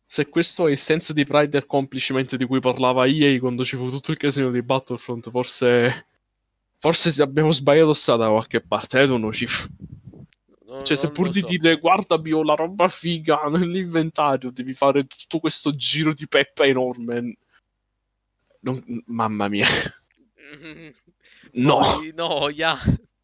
[0.05, 3.77] Se questo è il senso di pride e accomplishment di cui parlava EA quando ci
[3.77, 6.07] fu tutto il casino di Battlefront, forse...
[6.77, 9.69] Forse se abbiamo sbagliato strada da qualche parte, eh, non Chief.
[10.65, 11.45] Non- Cioè, se pur di so.
[11.45, 17.37] dire guardami ho la roba figa nell'inventario, devi fare tutto questo giro di peppa enorme.
[18.61, 19.67] Non- Mamma mia.
[21.53, 21.79] No.
[21.79, 22.77] Poi, no, ya.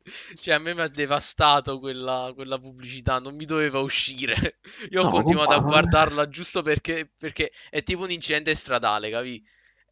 [0.40, 4.60] Cioè, a me mi ha devastato quella, quella pubblicità, non mi doveva uscire.
[4.92, 9.44] Io ho No, continuato a guardarla giusto perché, perché è tipo un incidente stradale, capi?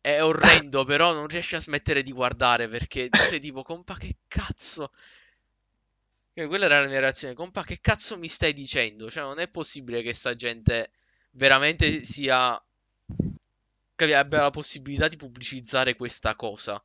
[0.02, 4.18] È orrendo, però non riesci a smettere di guardare perché tu sei tipo, compa, che
[4.28, 4.92] cazzo?
[6.34, 9.10] E quella era la mia reazione, compa, che cazzo mi stai dicendo?
[9.10, 10.92] Cioè, non è possibile che sta gente
[11.32, 12.58] veramente sia...
[13.96, 16.82] capi- abbia la possibilità di pubblicizzare questa cosa.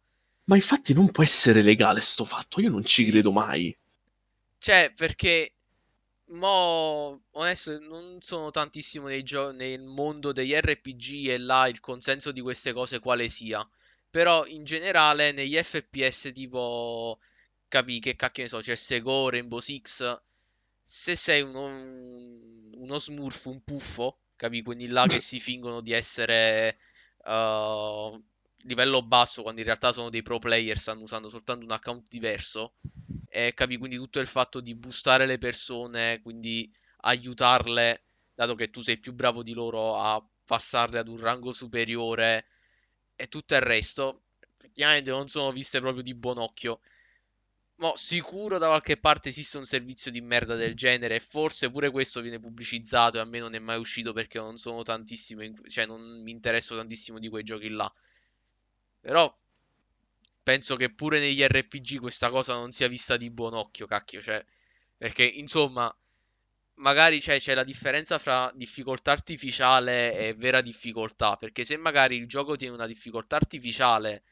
[0.50, 3.72] Ma infatti non può essere legale sto fatto, io non ci credo mai.
[4.58, 5.52] Cioè, perché
[6.30, 12.40] mo, onesto, non sono tantissimo gio- nel mondo degli RPG e là il consenso di
[12.40, 13.64] queste cose quale sia.
[14.10, 17.20] Però in generale negli FPS tipo,
[17.68, 20.20] capi che cacchio ne so, c'è Sego, Rainbow Six,
[20.82, 21.66] se sei uno,
[22.74, 26.76] uno smurf, un puffo, capi, quelli là che si fingono di essere
[27.26, 28.20] uh,
[28.62, 32.74] livello basso quando in realtà sono dei pro player, stanno usando soltanto un account diverso
[33.28, 36.70] e capi quindi tutto il fatto di boostare le persone, quindi
[37.02, 38.02] aiutarle,
[38.34, 42.46] dato che tu sei più bravo di loro a passarle ad un rango superiore
[43.16, 46.80] e tutto il resto, effettivamente non sono viste proprio di buon occhio.
[47.80, 51.90] Mo, sicuro da qualche parte esiste un servizio di merda del genere e forse pure
[51.90, 55.56] questo viene pubblicizzato e a me non è mai uscito perché non sono tantissimo, in-
[55.66, 57.90] cioè non mi interesso tantissimo di quei giochi là.
[59.00, 59.34] Però
[60.42, 64.44] penso che pure negli RPG questa cosa non sia vista di buon occhio, cacchio, cioè,
[64.96, 65.94] perché insomma,
[66.74, 72.26] magari c'è, c'è la differenza fra difficoltà artificiale e vera difficoltà, perché se magari il
[72.26, 74.22] gioco tiene una difficoltà artificiale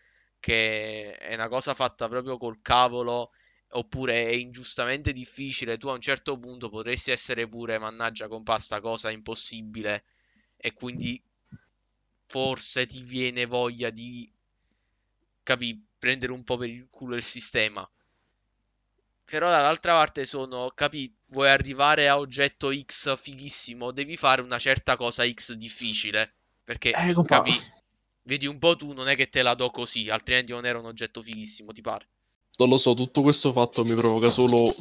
[0.40, 3.32] che è una cosa fatta proprio col cavolo,
[3.72, 8.80] oppure è ingiustamente difficile, tu a un certo punto potresti essere pure, mannaggia, compa, sta
[8.80, 10.04] cosa impossibile,
[10.56, 11.22] e quindi
[12.26, 14.30] forse ti viene voglia di,
[15.48, 17.90] capì, prendere un po' per il culo il sistema.
[19.24, 24.96] Però dall'altra parte sono, capì, vuoi arrivare a oggetto X fighissimo, devi fare una certa
[24.96, 26.34] cosa X difficile.
[26.64, 27.52] Perché, Eh, capì,
[28.24, 30.84] vedi un po' tu, non è che te la do così, altrimenti non era un
[30.86, 32.08] oggetto fighissimo, ti pare?
[32.58, 34.74] non lo so, tutto questo fatto mi provoca solo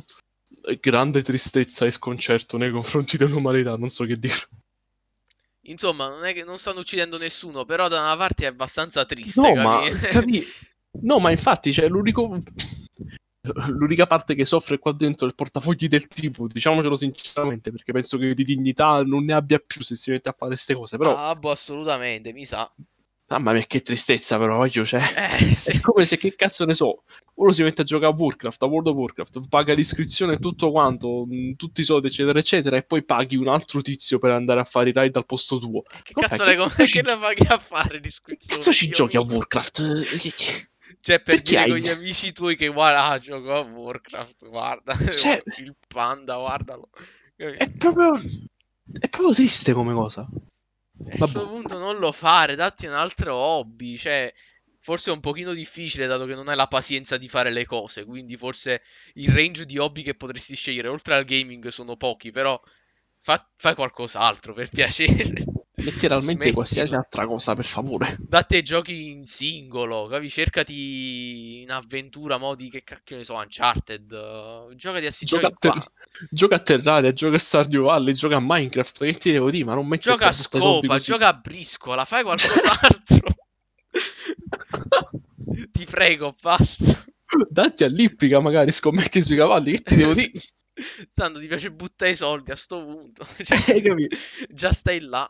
[0.82, 4.36] grande tristezza e sconcerto nei confronti dell'umanità, non so che dire.
[5.70, 9.42] Insomma, non è che non stanno uccidendo nessuno, però da una parte è abbastanza triste,
[9.42, 10.40] No, ma capì?
[10.40, 10.44] capi...
[11.02, 12.42] No, ma infatti, cioè, l'unico...
[13.68, 18.18] L'unica parte che soffre qua dentro è il portafogli del tipo, diciamocelo sinceramente, perché penso
[18.18, 21.16] che di dignità non ne abbia più se si mette a fare queste cose, però...
[21.16, 22.70] Ah, boh, assolutamente, mi sa.
[23.30, 25.02] Mamma mia, che tristezza però, io, cioè...
[25.40, 25.72] Eh, sì.
[25.72, 27.04] È come se, che cazzo ne so,
[27.36, 30.72] uno si mette a giocare a Warcraft, a World of Warcraft, paga l'iscrizione e tutto
[30.72, 34.62] quanto, mh, tutti i soldi, eccetera, eccetera, e poi paghi un altro tizio per andare
[34.62, 35.84] a fare i raid al posto tuo.
[35.84, 38.60] Eh, Che Com'è, cazzo che le che ci- paghi a fare l'iscrizione?
[38.60, 39.22] cazzo ci giochi a.
[39.22, 39.80] Warcraft?
[40.88, 43.60] Eh, Cioè, per Perché dire hai- con gli amici tuoi che guarda, ah, gioco a
[43.62, 46.90] Warcraft, guarda, Cioè- il panda, guardalo.
[47.36, 48.16] È proprio...
[48.18, 50.28] È proprio triste come cosa.
[51.06, 51.18] A Vabbè.
[51.18, 54.32] questo punto non lo fare, datti un altro hobby, cioè,
[54.80, 58.06] forse è un pochino difficile dato che non hai la pazienza di fare le cose,
[58.06, 58.82] quindi forse
[59.14, 62.60] il range di hobby che potresti scegliere oltre al gaming sono pochi, però
[63.20, 65.47] fa- fai qualcos'altro per piacere.
[65.80, 66.54] Letteralmente Smettila.
[66.54, 68.18] qualsiasi altra cosa, per favore.
[68.30, 70.28] Ai giochi in singolo, capi?
[70.28, 74.12] Cercati un'avventura, modi che cacchio ne so, Uncharted.
[74.12, 75.58] uh, giocati a sti Gioca giochi.
[75.60, 75.92] Ter-
[76.32, 79.66] gioca a Terraria, gioca a Stardew Valley, gioca a Minecraft, che ti devo dire?
[79.66, 83.30] Ma non metti Gioca a scopa, gioca a briscola, fai qualcos'altro.
[85.72, 87.06] Ti prego, basta.
[87.50, 90.32] Datti all'ippica magari, scommetti sui cavalli, che ti devo dire?
[91.14, 93.26] Tanto ti piace buttare i soldi a sto punto.
[93.44, 93.82] Cioè,
[94.50, 95.30] già stai là.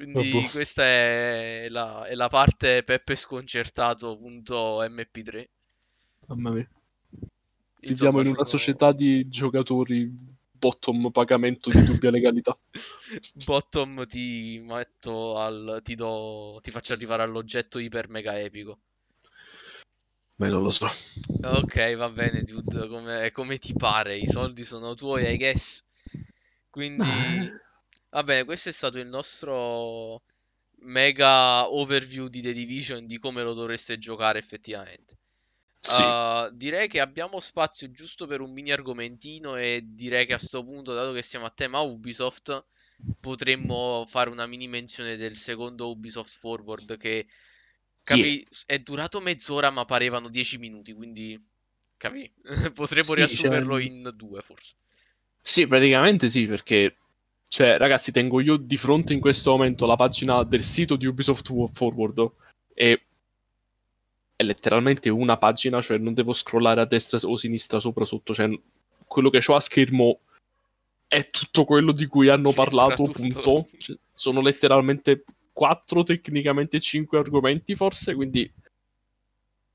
[0.00, 0.50] Quindi Vabbè.
[0.50, 5.48] questa è la, è la parte Peppe sconcertato.mp3.
[6.28, 6.66] Mamma mia.
[7.82, 10.10] Viviamo in una sono- società di giocatori
[10.50, 12.58] bottom pagamento di dubbia legalità.
[13.34, 18.78] Bottom ti metto al ti do ti faccio arrivare all'oggetto iper mega epico.
[20.38, 20.86] Beh, non lo so.
[21.42, 25.82] Ok, va bene, dude, come, come ti pare, i soldi sono tuoi, I guess.
[26.70, 27.50] Quindi
[28.10, 30.22] Va bene, questo è stato il nostro
[30.82, 35.18] mega overview di The Division di come lo dovreste giocare effettivamente.
[35.80, 36.02] Sì.
[36.02, 40.64] Uh, direi che abbiamo spazio giusto per un mini argomentino e direi che a sto
[40.64, 42.64] punto, dato che siamo a tema Ubisoft,
[43.20, 47.26] potremmo fare una mini menzione del secondo Ubisoft Forward che
[48.02, 51.38] capì, è durato mezz'ora ma parevano 10 minuti, quindi
[51.96, 52.30] capì,
[52.74, 54.74] potremmo Sì, riassumerlo cioè- in due forse.
[55.42, 56.96] Sì, praticamente sì, perché...
[57.50, 61.52] Cioè, ragazzi, tengo io di fronte in questo momento la pagina del sito di Ubisoft
[61.72, 62.30] Forward
[62.72, 63.02] e
[64.36, 68.34] è letteralmente una pagina, cioè non devo scrollare a destra o a sinistra, sopra, sotto,
[68.34, 68.48] cioè
[69.04, 70.20] quello che ho a schermo
[71.08, 73.66] è tutto quello di cui hanno parlato, punto.
[73.78, 78.48] Cioè, sono letteralmente quattro, tecnicamente cinque argomenti, forse, quindi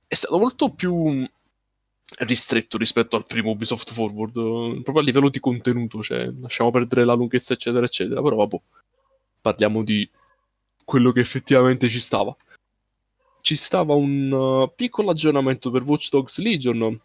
[0.07, 1.27] è stato molto più
[2.19, 7.05] ristretto rispetto al primo Ubisoft Forward, eh, proprio a livello di contenuto, cioè lasciamo perdere
[7.05, 8.59] la lunghezza, eccetera, eccetera, però vabbè,
[9.41, 10.09] parliamo di
[10.83, 12.35] quello che effettivamente ci stava.
[13.41, 16.99] Ci stava un uh, piccolo aggiornamento per Watch Dogs Legion,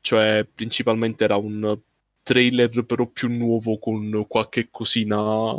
[0.00, 1.78] cioè principalmente era un
[2.22, 5.54] trailer però più nuovo con qualche cosina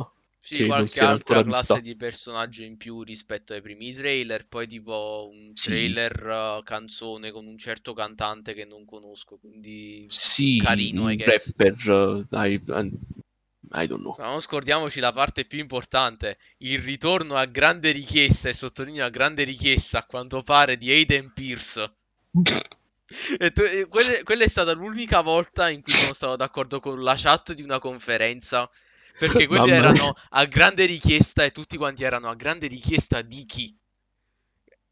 [0.47, 1.81] Sì, che qualche altra classe vista.
[1.81, 5.61] di personaggio in più rispetto ai primi trailer, poi tipo un Sì.
[5.61, 6.23] trailer
[6.59, 11.53] uh, canzone con un certo cantante che non conosco, quindi Sì, carino, I guess.
[11.57, 12.59] rapper, uh, I,
[13.71, 14.17] I don't know.
[14.17, 19.09] Ma non scordiamoci la parte più importante, il ritorno a grande richiesta, e sottolineo a
[19.09, 21.95] grande richiesta, a quanto pare, di Aiden Pierce.
[23.53, 27.53] Tu- quelle- quella è stata l'unica volta in cui sono stato d'accordo con la chat
[27.53, 28.69] di una conferenza,
[29.17, 30.01] perché quelli Mamma mia.
[30.01, 33.75] erano a grande richiesta e tutti quanti erano a grande richiesta di chi?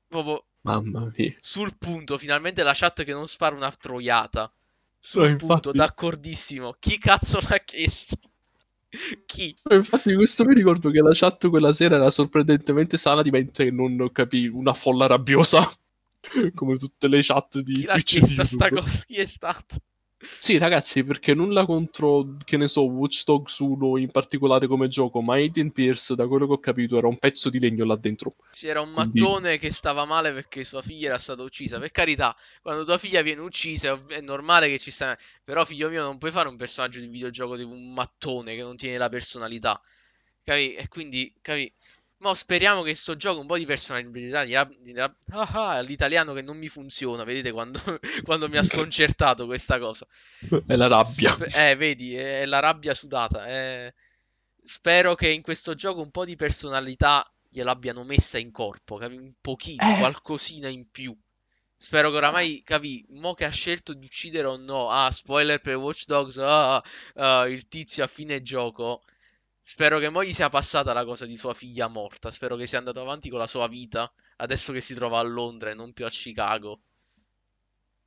[0.10, 1.34] Proprio Mamma mia.
[1.40, 4.52] sul punto, finalmente la chat che non spara una troiata.
[5.00, 5.74] Sul No, punto, infatti.
[5.74, 6.74] d'accordissimo.
[6.80, 8.18] Chi cazzo l'ha chiesto?
[9.28, 9.58] Chi?
[9.70, 13.66] Eh, Infatti, questo mi ricordo che la chat quella sera era sorprendentemente sana di mente
[13.66, 15.70] e non capì una folla rabbiosa.
[16.54, 19.04] Come tutte le chat di Chi l'ha Twitch chiesta di sta cosa?
[19.06, 19.76] Chi è stato?
[20.24, 25.22] Sì, ragazzi, perché nulla contro, che ne so, Watch Dogs 1 in particolare come gioco,
[25.22, 28.32] ma Aiden Pierce, da quello che ho capito, era un pezzo di legno là dentro.
[28.52, 31.80] C'era un Quindi- mattone che stava male perché sua figlia era stata uccisa.
[31.80, 35.18] Per carità, quando tua figlia viene uccisa è normale che ci sta.
[35.44, 38.76] Però, figlio mio, non puoi fare un personaggio di videogioco tipo un mattone che non
[38.78, 39.82] tiene la personalità.
[40.42, 40.74] Capi?
[40.74, 41.72] E quindi, capi?
[42.24, 44.44] Mo speriamo che sto gioco un po' di personalità.
[44.46, 44.74] gli ab-
[45.32, 47.24] Ah, ah, l'italiano che non mi funziona.
[47.26, 47.80] Vedete quando,
[48.24, 50.08] quando mi ha sconcertato questa cosa.
[50.66, 51.36] È la rabbia.
[51.54, 53.46] Eh, vedi, è la rabbia sudata.
[53.46, 53.94] eh.
[54.62, 59.16] Spero che in questo gioco un po' di personalità gliel'abbiano messa in corpo, capi?
[59.18, 59.98] Un pochino, Eh.
[59.98, 61.16] qualcosina in più.
[61.76, 65.76] Spero che oramai, capi, mo che ha scelto di uccidere o no, ah, spoiler per
[65.76, 66.82] Watch Dogs, ah,
[67.16, 69.04] ah, il tizio a fine gioco.
[69.64, 72.30] Spero che mo gli sia passata la cosa di sua figlia morta.
[72.30, 75.72] Spero che sia andato avanti con la sua vita, adesso che si trova a Londra
[75.72, 76.82] e non più a Chicago.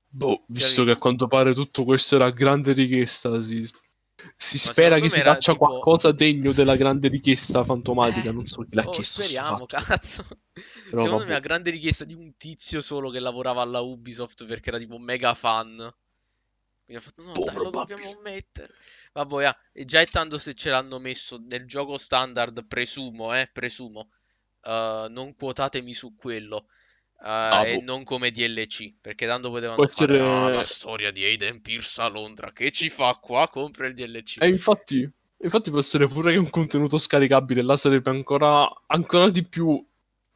[0.09, 3.69] Boh, visto che a quanto pare tutto questo era grande richiesta, si,
[4.37, 8.31] si spera secondo che me si faccia tipo- qualcosa degno della grande richiesta fantomatica.
[8.31, 9.23] Eh, Non so chi l'ha oh, chiesto.
[9.23, 10.25] sto speriamo, cazzo.
[10.95, 11.35] Secondo me vabbè.
[11.35, 15.35] a grande richiesta di un tizio solo che lavorava alla Ubisoft perché era tipo mega
[15.35, 15.77] fan.
[16.87, 18.73] Quindi ha fatto, no, Boh, dai, lo dobbiamo mettere.
[19.13, 23.51] Vabbè, ah, e già è tanto se ce l'hanno messo nel gioco standard, presumo, eh,
[23.53, 24.11] presumo.
[24.63, 26.67] Uh, non quotatemi su quello.
[27.19, 27.85] Uh, e boh.
[27.85, 32.01] non come DLC, perché tanto potevano Può fare essere- "Ah, la storia di Aiden Pierce
[32.01, 32.53] a Londra.
[32.53, 33.49] Che ci fa qua?
[33.49, 34.37] Compra il DLC.
[34.39, 39.45] E infatti, infatti può essere pure che un contenuto scaricabile là sarebbe ancora, ancora di
[39.49, 39.85] più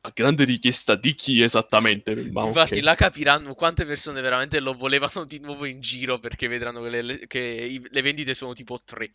[0.02, 2.14] a grande richiesta di chi esattamente.
[2.32, 2.84] Ma Infatti, ok.
[2.84, 7.26] là capiranno quante persone veramente lo volevano di nuovo in giro perché vedranno che le,
[7.26, 9.12] che i- le vendite sono tipo 3.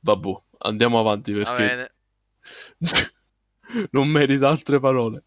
[0.00, 1.90] Vabbè, andiamo avanti Va perché bene.
[3.90, 5.24] non merita altre parole.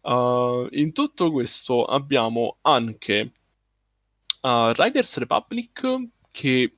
[0.00, 3.32] Uh, in tutto questo abbiamo anche
[4.42, 6.72] uh, Riders Republic che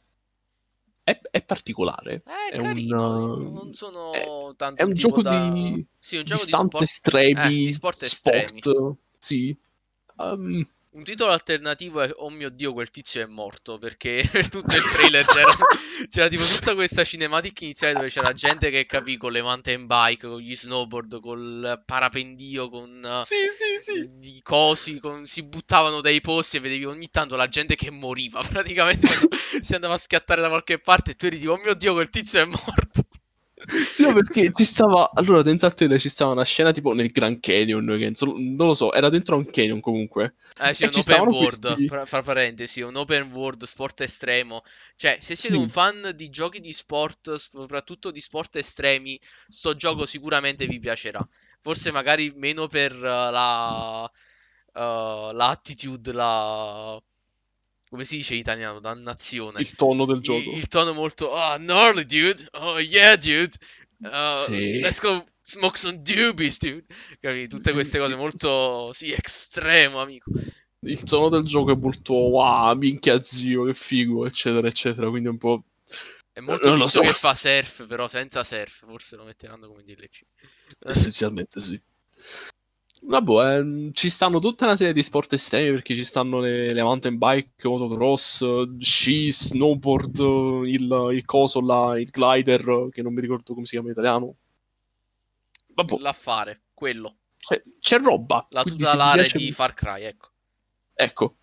[1.02, 2.22] è, è particolare.
[2.24, 3.34] È, È un, carino.
[3.34, 4.26] uh, non sono è-
[4.56, 5.50] tanto È un gioco da...
[5.50, 6.80] di, Sì, un gioco di sport.
[6.82, 8.58] estremi, Eh, di sport estremi.
[8.60, 9.58] sport, sì.
[10.16, 13.78] Um, Un titolo alternativo è Oh mio Dio, quel tizio è morto.
[13.78, 15.54] Perché per tutto il trailer c'era,
[16.10, 20.26] c'era tipo tutta questa cinematic iniziale dove c'era gente che capì con le mountain bike,
[20.26, 24.08] con gli snowboard, col parapendio, con sì, sì, sì.
[24.18, 28.42] di cosi, con- si buttavano dai posti e vedevi ogni tanto la gente che moriva.
[28.50, 29.06] Praticamente
[29.62, 32.10] si andava a schiattare da qualche parte e tu eri tipo, oh mio Dio, quel
[32.10, 33.06] tizio è morto.
[33.72, 35.10] Sì, no, perché ci stava.
[35.14, 37.84] Allora, dentro al trailer ci stava una scena tipo nel Grand Canyon.
[37.84, 40.34] Non lo so, era dentro un canyon comunque.
[40.62, 44.62] Eh sì, E un open world, questi- fra, fra parentesi, un open world, sport estremo.
[44.94, 45.56] Cioè, se siete Sì.
[45.56, 49.18] un fan di giochi di sport, soprattutto di sport estremi,
[49.48, 51.26] sto gioco sicuramente vi piacerà.
[51.60, 57.02] Forse magari meno per uh, la uh, l'attitude, la
[57.90, 59.60] come si dice in italiano, dannazione.
[59.60, 60.50] Il tono del Il, gioco.
[60.52, 62.48] il tono molto ah gnarly dude.
[62.52, 63.52] Oh yeah dude.
[63.98, 64.78] Uh, Sì.
[64.78, 66.84] Let's go smoke some doobies dude.
[67.18, 67.48] Capi?
[67.48, 70.30] Tutte queste cose molto sì, estremo, amico.
[70.82, 72.14] Il tono del gioco è molto.
[72.14, 75.08] Wow, minchia zio, che figo, eccetera, eccetera.
[75.08, 75.64] Quindi un po'.
[76.32, 77.00] È molto non so.
[77.00, 80.20] che fa surf, però senza surf, forse lo metteranno come DLC.
[80.86, 81.78] Essenzialmente sì.
[83.02, 86.82] Vabbè, eh, ci stanno tutta una serie di sport estremi perché ci stanno le, le
[86.82, 90.18] mountain bike, motocross, sci, snowboard,
[90.66, 94.34] il, il coso là, il glider, che non mi ricordo come si chiama in italiano.
[95.74, 95.96] Vabbè.
[96.00, 97.14] L'affare, quello.
[97.38, 98.46] C'è, c'è roba.
[98.50, 99.38] La tutelare piace...
[99.38, 100.28] di Far Cry, ecco.
[100.92, 101.36] Ecco.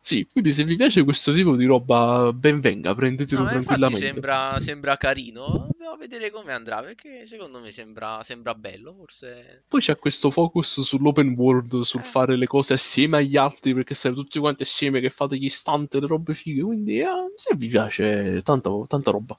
[0.00, 4.06] Sì, quindi se vi piace questo tipo di roba, ben venga, prendetelo no, tranquillamente.
[4.06, 9.64] Sembra, sembra carino, dobbiamo vedere come andrà, perché secondo me sembra, sembra bello, forse...
[9.68, 12.04] Poi c'è questo focus sull'open world, sul eh.
[12.04, 15.94] fare le cose assieme agli altri, perché state tutti quanti assieme che fate gli stunt
[15.96, 19.38] e le robe fighe, quindi eh, se vi piace, tanta, tanta roba.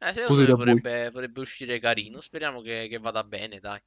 [0.00, 3.78] Eh, secondo me potrebbe, potrebbe, uscire carino, speriamo che, che vada bene, dai.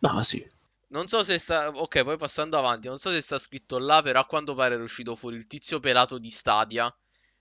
[0.00, 0.44] Ah, sì.
[0.88, 1.68] Non so se sta.
[1.68, 4.80] Ok, poi passando avanti, non so se sta scritto là, però a quanto pare è
[4.80, 6.92] uscito fuori il tizio pelato di Stadia.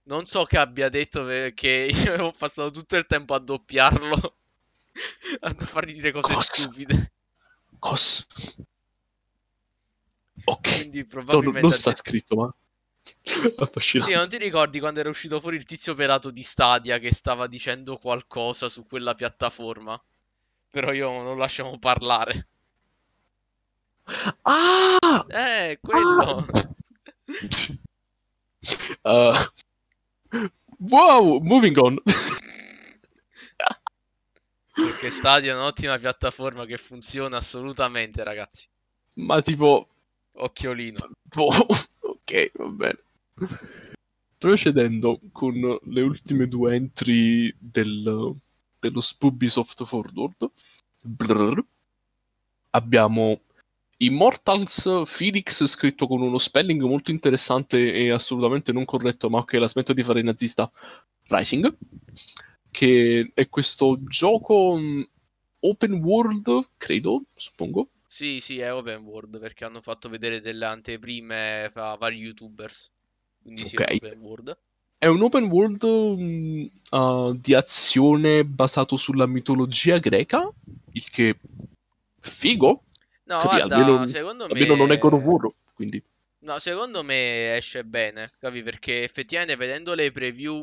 [0.04, 4.36] Non so che abbia detto che io avevo passato tutto il tempo a doppiarlo.
[5.42, 6.46] a fargli dire cose Cos.
[6.46, 7.12] stupide.
[7.80, 8.28] Cos.
[10.46, 10.76] Ok.
[10.76, 11.62] Quindi probabilmente.
[11.62, 12.54] No, non sta scritto, ma.
[13.80, 17.48] sì, non ti ricordi quando era uscito fuori il tizio pelato di Stadia che stava
[17.48, 20.02] dicendo qualcosa su quella piattaforma?
[20.70, 22.48] Però io non lasciamo parlare.
[24.44, 25.26] Ah!
[25.30, 26.46] Eh, quello.
[26.46, 26.76] Ah.
[29.04, 29.34] Uh,
[30.80, 31.98] wow, moving on.
[34.74, 38.68] Perché Stadia è un'ottima piattaforma che funziona assolutamente, ragazzi.
[39.16, 39.88] Ma tipo...
[40.34, 41.10] Occhiolino.
[41.24, 41.50] Boh,
[42.00, 43.00] ok, va bene.
[44.38, 48.36] Procedendo con le ultime due entry del,
[48.80, 50.52] dello Spoobisoft Forward,
[51.04, 51.64] Brrr,
[52.72, 53.42] abbiamo
[53.98, 59.68] Immortals Felix scritto con uno spelling molto interessante e assolutamente non corretto, ma ok, la
[59.68, 60.72] smetto di fare nazista.
[61.30, 61.76] Rising,
[62.72, 65.02] che è questo gioco mm,
[65.62, 67.90] open world, credo, suppongo.
[68.06, 72.92] Sì, sì, è open world perché hanno fatto vedere delle anteprime a vari youtubers.
[73.42, 73.98] Quindi sì, okay.
[73.98, 74.58] è open world.
[75.00, 80.50] È un open world uh, di azione basato sulla mitologia greca,
[80.92, 81.38] il che
[82.20, 82.84] figo,
[83.28, 83.56] No, Capì?
[83.56, 84.80] guarda, almeno, secondo almeno me...
[84.80, 86.04] non è God of War, quindi...
[86.40, 88.64] No, secondo me esce bene, capi?
[88.64, 90.58] Perché effettivamente vedendo le preview...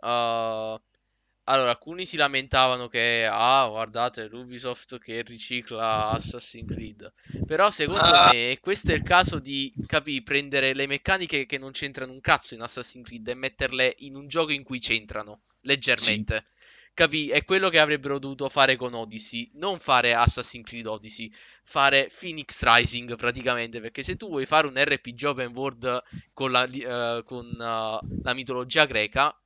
[0.00, 0.80] Uh...
[1.46, 7.12] Allora, alcuni si lamentavano che, ah, guardate, l'Ubisoft che ricicla Assassin's Creed.
[7.44, 8.30] Però secondo ah.
[8.32, 12.54] me questo è il caso di, capi, prendere le meccaniche che non c'entrano un cazzo
[12.54, 16.46] in Assassin's Creed e metterle in un gioco in cui c'entrano, leggermente.
[16.94, 17.28] Capì?
[17.28, 19.50] È quello che avrebbero dovuto fare con Odyssey.
[19.54, 21.28] Non fare Assassin's Creed Odyssey,
[21.64, 23.80] fare Phoenix Rising praticamente.
[23.80, 28.32] Perché se tu vuoi fare un RPG open world con la, uh, con, uh, la
[28.34, 29.36] mitologia greca,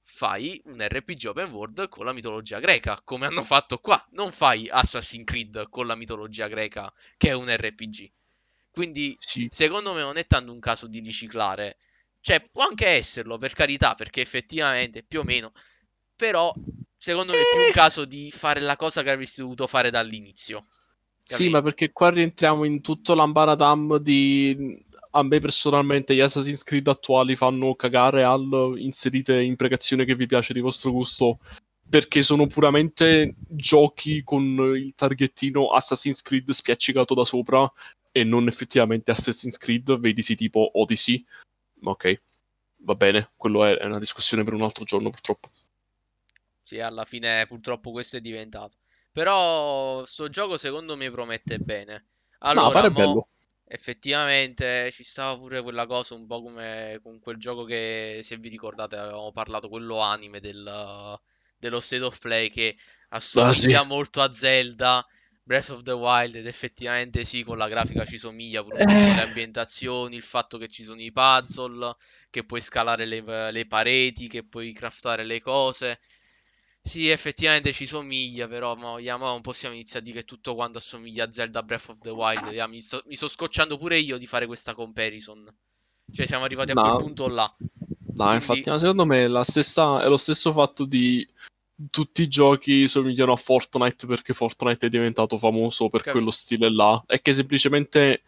[0.00, 4.00] fai un RPG open world con la mitologia greca, come hanno fatto qua.
[4.12, 8.12] Non fai Assassin's Creed con la mitologia greca, che è un RPG.
[8.70, 9.48] Quindi, sì.
[9.50, 11.78] secondo me, non è tanto un caso di riciclare.
[12.20, 15.52] Cioè, può anche esserlo, per carità, perché effettivamente più o meno.
[16.14, 16.54] Però
[17.02, 17.72] Secondo me è più un eh.
[17.72, 20.66] caso di fare la cosa che avresti dovuto fare dall'inizio.
[21.26, 21.46] Capì?
[21.46, 24.80] Sì, ma perché qua rientriamo in tutto l'ambaratam di...
[25.10, 30.52] A me personalmente gli Assassin's Creed attuali fanno cagare al inserite imprecazione che vi piace
[30.52, 31.40] di vostro gusto
[31.88, 37.68] perché sono puramente giochi con il targettino Assassin's Creed spiaccicato da sopra
[38.12, 41.24] e non effettivamente Assassin's Creed, vedisi tipo Odyssey.
[41.82, 42.22] Ok,
[42.76, 45.50] va bene, quello è una discussione per un altro giorno purtroppo.
[46.72, 48.76] Sì, alla fine purtroppo questo è diventato.
[49.12, 52.06] Però sto gioco secondo me promette bene.
[52.38, 53.28] Allora, no, mo.
[53.66, 58.48] Effettivamente ci stava pure quella cosa un po' come con quel gioco che se vi
[58.48, 61.20] ricordate avevamo parlato, quello anime del,
[61.58, 62.74] dello State of Play che
[63.10, 63.88] assomiglia ah, sì.
[63.88, 65.06] molto a Zelda.
[65.44, 68.84] Breath of the Wild ed effettivamente sì, con la grafica ci somiglia pure eh.
[68.86, 71.96] le ambientazioni, il fatto che ci sono i puzzle,
[72.30, 75.98] che puoi scalare le, le pareti, che puoi craftare le cose.
[76.84, 80.78] Sì, effettivamente ci somiglia, però mo, Yamaha non possiamo iniziare a dire che tutto quanto
[80.78, 82.48] assomiglia a Zelda Breath of the Wild.
[82.48, 85.46] Ya, mi, sto, mi, sto, scocciando pure io di fare questa comparison.
[86.12, 87.50] Cioè, siamo arrivati a quel punto là.
[88.14, 88.34] No, Quindi...
[88.34, 91.26] infatti, ma secondo me è, stessa, è lo stesso fatto di
[91.90, 96.12] tutti i giochi somigliano a Fortnite perché Fortnite è diventato famoso per Capito.
[96.12, 97.02] quello stile là.
[97.06, 98.22] È che semplicemente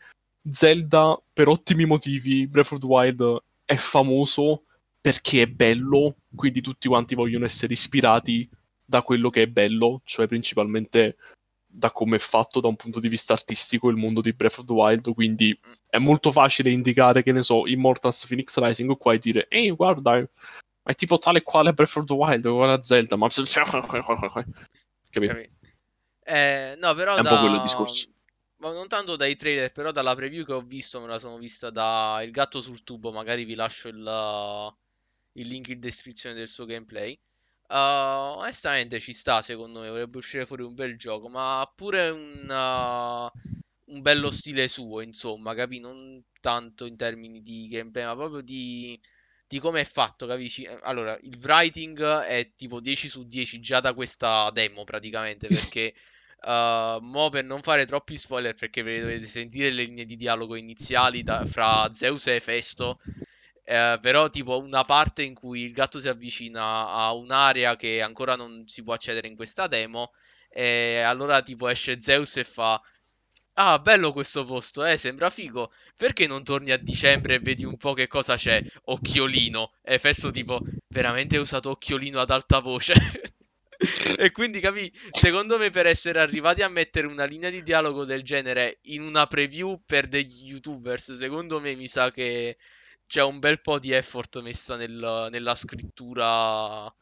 [0.49, 4.65] Zelda, per ottimi motivi, Breath of the Wild è famoso
[5.05, 8.49] perché è bello, quindi tutti quanti vogliono essere ispirati
[8.83, 11.19] da quello che è bello, cioè principalmente
[11.67, 14.65] da come è fatto da un punto di vista artistico il mondo di Breath of
[14.65, 15.55] the Wild, quindi
[15.91, 20.27] è molto facile indicare, che ne so, Immortals Phoenix Rising qua e dire ehi guarda,
[20.83, 23.29] è tipo tale quale Breath of the Wild, uguale a Zelda, ma...
[25.11, 25.39] Capito?
[26.25, 27.29] Eh, no, però è un da...
[27.29, 28.09] po' quello il discorso
[28.57, 31.69] ma non tanto dai trailer, però dalla preview che ho visto, me la sono vista
[31.69, 34.03] da Il gatto sul tubo, magari vi lascio il,
[35.35, 37.19] il link in descrizione del suo gameplay.
[37.67, 42.49] Uh, onestamente ci sta, secondo me, vorrebbe uscire fuori un bel gioco, ma pure un,
[42.49, 45.81] uh, un bello stile suo, insomma, capi?
[45.81, 48.99] Non tanto in termini di gameplay, ma proprio di,
[49.47, 50.67] di come è fatto, capisci?
[50.83, 55.95] Allora, il writing è tipo 10 su 10 già da questa demo, praticamente, perché...
[56.45, 61.23] Uh, mo per non fare troppi spoiler, perché dovete sentire le linee di dialogo iniziali
[61.23, 62.99] da, fra Zeus e Festo.
[63.67, 68.37] Eh, però tipo una parte in cui il gatto si avvicina a un'area che ancora
[68.37, 70.13] non si può accedere in questa demo
[70.51, 72.81] e allora tipo esce Zeus e fa
[73.57, 75.73] Ah, bello questo posto, eh, sembra figo.
[75.97, 78.61] Perché non torni a dicembre e vedi un po' che cosa c'è?
[78.87, 79.73] Occhiolino.
[79.83, 82.95] E Festo tipo, veramente hai usato occhiolino ad alta voce.
[84.19, 88.23] e quindi capì, secondo me per essere arrivati a mettere una linea di dialogo del
[88.23, 92.57] genere in una preview per degli youtubers, secondo me mi sa che
[93.07, 96.93] c'è un bel po' di effort messa nel, nella scrittura uh,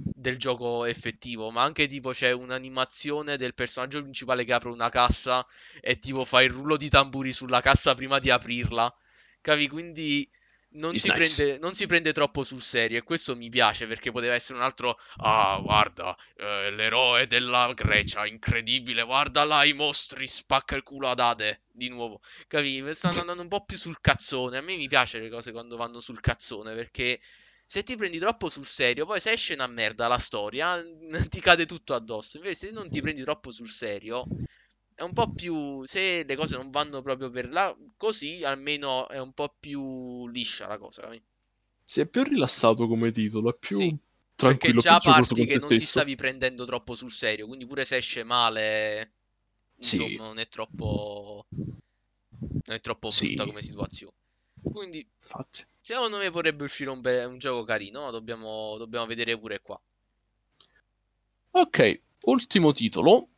[0.00, 5.46] del gioco effettivo, ma anche tipo c'è un'animazione del personaggio principale che apre una cassa
[5.80, 8.94] e tipo fa il rullo di tamburi sulla cassa prima di aprirla.
[9.40, 9.68] Capi?
[9.68, 10.28] Quindi
[10.76, 14.34] non si, prende, non si, prende, troppo sul serio e questo mi piace perché poteva
[14.34, 20.76] essere un altro ah guarda eh, l'eroe della Grecia incredibile guarda là i mostri spacca
[20.76, 22.20] il culo ad Ade di nuovo.
[22.46, 25.76] Capi stanno andando un po' più sul cazzone a me mi piace le cose quando
[25.76, 27.20] vanno sul cazzone perché
[27.64, 30.80] se ti prendi troppo sul serio poi se esce una merda la storia
[31.28, 34.26] ti cade tutto addosso invece se non ti prendi troppo sul serio
[34.96, 35.84] è un po' più.
[35.84, 40.66] Se le cose non vanno proprio per là, così almeno è un po' più liscia
[40.66, 41.02] la cosa.
[41.02, 41.22] Capi?
[41.84, 43.96] Si è più rilassato come titolo, è più sì,
[44.34, 44.80] tranquillo.
[44.80, 45.76] Perché già parti che non stesso.
[45.76, 49.12] ti stavi prendendo troppo sul serio, quindi pure se esce male,
[49.76, 50.16] insomma, sì.
[50.16, 51.46] non è troppo.
[51.50, 53.48] Non è troppo brutta sì.
[53.48, 54.14] come situazione.
[54.60, 55.64] Quindi, Infatti.
[55.78, 58.10] secondo me potrebbe uscire un, be- un gioco carino.
[58.10, 59.80] Dobbiamo, dobbiamo vedere pure qua.
[61.52, 63.28] Ok, ultimo titolo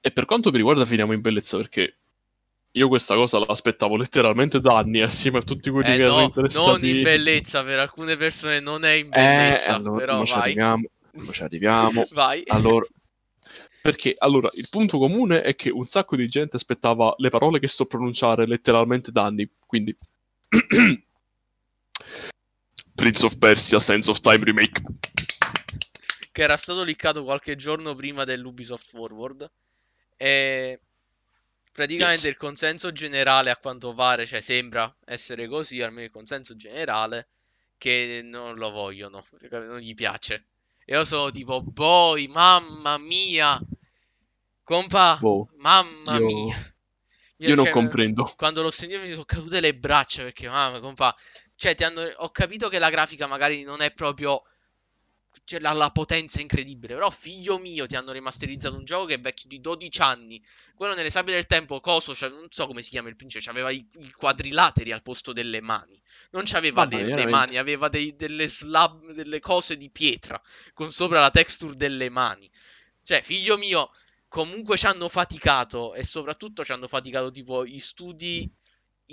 [0.00, 1.96] e per quanto mi riguarda finiamo in bellezza perché
[2.72, 6.22] io questa cosa l'aspettavo letteralmente da anni assieme a tutti quelli eh che no, erano
[6.22, 6.86] interessati.
[6.86, 10.26] Non in bellezza, per alcune persone non è in eh, bellezza, eh, allora, però vai.
[10.26, 10.88] Ci arriviamo,
[11.32, 12.06] ci arriviamo.
[12.12, 12.42] vai.
[12.46, 12.86] Allora,
[13.82, 17.66] perché allora il punto comune è che un sacco di gente aspettava le parole che
[17.66, 19.96] sto pronunciare letteralmente da anni, quindi
[22.94, 24.82] Prince of Persia Sense of Time Remake
[26.32, 29.50] che era stato liccato qualche giorno prima dell'Ubisoft Forward
[30.22, 30.78] e
[31.72, 32.32] praticamente yes.
[32.32, 37.28] il consenso generale a quanto pare, cioè sembra essere così, almeno il consenso generale,
[37.78, 40.48] che non lo vogliono, non gli piace.
[40.84, 43.58] E io sono tipo, boy, mamma mia,
[44.62, 46.26] compa, boh, mamma io...
[46.26, 46.74] mia.
[47.38, 48.30] Io, io non cioè, comprendo.
[48.36, 51.16] Quando l'ho sentito mi sono cadute le braccia perché, mamma, compa,
[51.54, 52.02] cioè, hanno...
[52.02, 54.42] ho capito che la grafica magari non è proprio
[55.50, 56.94] c'è la, la, potenza incredibile.
[56.94, 60.40] Però, figlio mio, ti hanno remasterizzato un gioco che è vecchio di 12 anni.
[60.76, 63.70] Quello nelle sabbie del tempo, coso, cioè, non so come si chiama il principe, aveva
[63.70, 66.00] i, i, quadrilateri al posto delle mani.
[66.30, 70.40] Non c'aveva Vabbè, le, le, mani, aveva dei, delle slab, delle cose di pietra,
[70.72, 72.48] con sopra la texture delle mani.
[73.02, 73.90] Cioè, figlio mio,
[74.28, 78.48] comunque ci hanno faticato e soprattutto ci hanno faticato tipo i studi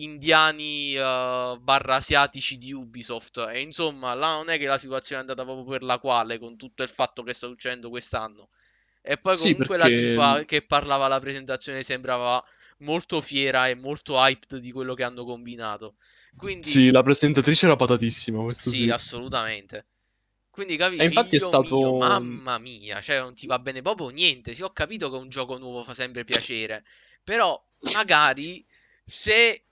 [0.04, 3.48] indiani uh, barra asiatici di Ubisoft.
[3.52, 6.58] E insomma, là non è che la situazione è andata proprio per la quale, con
[6.58, 8.50] tutto il fatto che sta succedendo quest'anno.
[9.02, 9.94] E poi comunque perché...
[9.94, 12.44] la tipa che parlava alla presentazione sembrava
[12.80, 15.96] molto fiera e molto hyped di quello che hanno combinato.
[16.36, 16.68] Quindi...
[16.68, 18.76] Sì, la presentatrice era patatissima, questo sì.
[18.76, 19.86] Sì, assolutamente.
[20.50, 21.78] Quindi capisci, e infatti è stato...
[21.78, 24.54] Mio, mamma mia, cioè non ti va bene proprio niente.
[24.56, 26.84] Sì, ho capito che un gioco nuovo fa sempre piacere,
[27.24, 27.64] però
[27.94, 28.66] magari
[29.04, 29.67] se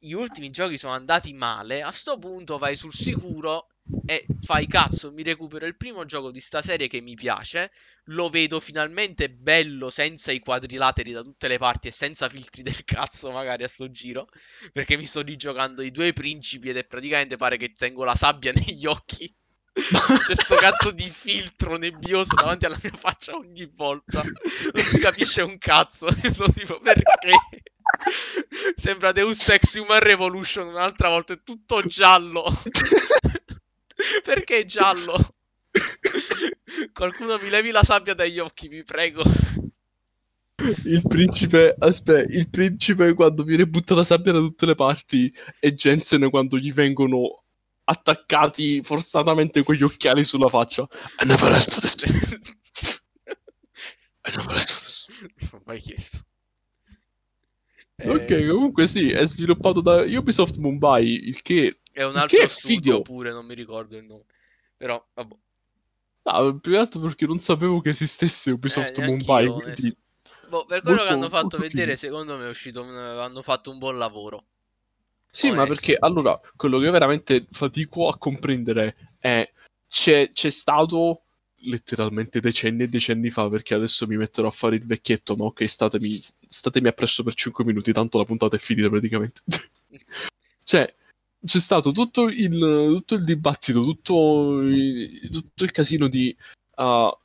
[0.00, 3.68] gli ultimi giochi sono andati male, a sto punto vai sul sicuro
[4.04, 7.72] e fai cazzo, mi recupero il primo gioco di sta serie che mi piace,
[8.04, 12.84] lo vedo finalmente bello senza i quadrilateri da tutte le parti e senza filtri del
[12.84, 14.28] cazzo magari a sto giro,
[14.72, 18.52] perché mi sto rigiocando i due principi ed è praticamente pare che tengo la sabbia
[18.54, 19.34] negli occhi.
[19.72, 24.22] C'è sto cazzo di filtro nebbioso davanti alla mia faccia ogni volta.
[24.22, 26.08] Non si capisce un cazzo.
[26.32, 27.30] Sono tipo perché?
[28.74, 32.44] Sembra Deus Ex Human Revolution un'altra volta, è tutto giallo.
[34.24, 35.34] Perché è giallo?
[36.92, 39.22] Qualcuno mi levi la sabbia dagli occhi, vi prego.
[40.84, 46.28] Il principe, aspetta, il principe quando viene buttata sabbia da tutte le parti e Jensen
[46.30, 47.44] quando gli vengono
[47.84, 50.86] attaccati forzatamente con gli occhiali sulla faccia.
[51.20, 51.94] I never asked for this.
[54.24, 55.06] I never asked for this.
[55.64, 56.18] mai chiesto.
[58.04, 62.42] Ok, Eh, comunque sì, è sviluppato da Ubisoft Mumbai, il che, è un che altro
[62.44, 63.02] è studio figo.
[63.02, 64.24] pure, non mi ricordo il nome.
[64.76, 65.36] Però, vabbè.
[66.24, 69.96] Ah, più che altro perché non sapevo che esistesse Eh, Ubisoft Mumbai, neanch'io, quindi
[70.48, 71.96] Boh, per quello che molto, hanno fatto vedere, figo.
[71.96, 74.46] secondo me è uscito un- hanno fatto un buon lavoro.
[75.30, 75.74] Sì, ma Onesto.
[75.74, 79.50] perché allora quello che veramente fatico a comprendere è
[79.86, 81.24] c'è, c'è stato
[81.68, 85.68] letteralmente decenni e decenni fa, perché adesso mi metterò a fare il vecchietto, ma ok,
[85.68, 89.42] statemi, statemi appresso per 5 minuti, tanto la puntata è finita praticamente.
[90.64, 90.94] cioè,
[91.44, 92.58] c'è stato tutto il,
[92.90, 96.36] tutto il dibattito, tutto il, tutto il casino di
[96.76, 97.16] ah,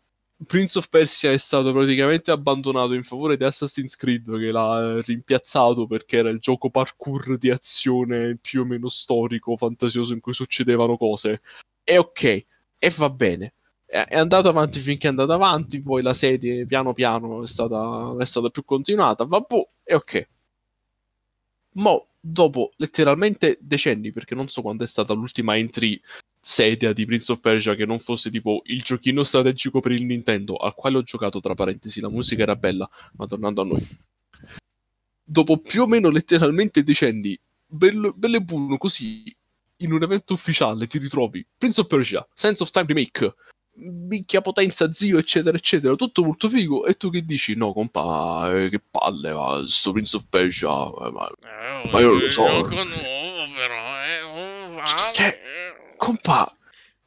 [0.45, 5.87] Prince of Persia è stato praticamente abbandonato in favore di Assassin's Creed che l'ha rimpiazzato
[5.87, 10.97] perché era il gioco parkour di azione più o meno storico, fantasioso in cui succedevano
[10.97, 11.41] cose.
[11.83, 12.45] E ok,
[12.77, 13.53] e va bene.
[13.93, 18.25] È andato avanti finché è andato avanti, poi la serie piano piano è stata, è
[18.25, 20.27] stata più continuata, vabbè, e ok.
[21.73, 26.01] Mo, dopo letteralmente decenni, perché non so quando è stata l'ultima entry
[26.39, 30.55] seria di Prince of Persia che non fosse tipo il giochino strategico per il Nintendo,
[30.55, 33.87] al quale ho giocato, tra parentesi, la musica era bella, ma tornando a noi.
[35.23, 39.23] Dopo più o meno letteralmente decenni, bello, bello e buono così,
[39.77, 43.35] in un evento ufficiale ti ritrovi Prince of Persia, Sense of Time Remake,
[43.75, 48.69] minchia potenza zio eccetera eccetera tutto molto figo e tu che dici no compa eh,
[48.69, 52.43] che palle va sto Prince of Persia eh, ma Eh, Ma io lo so.
[52.45, 53.73] gioco nuovo però,
[54.05, 55.95] eh, vale, Cioè, eh.
[55.97, 56.55] compa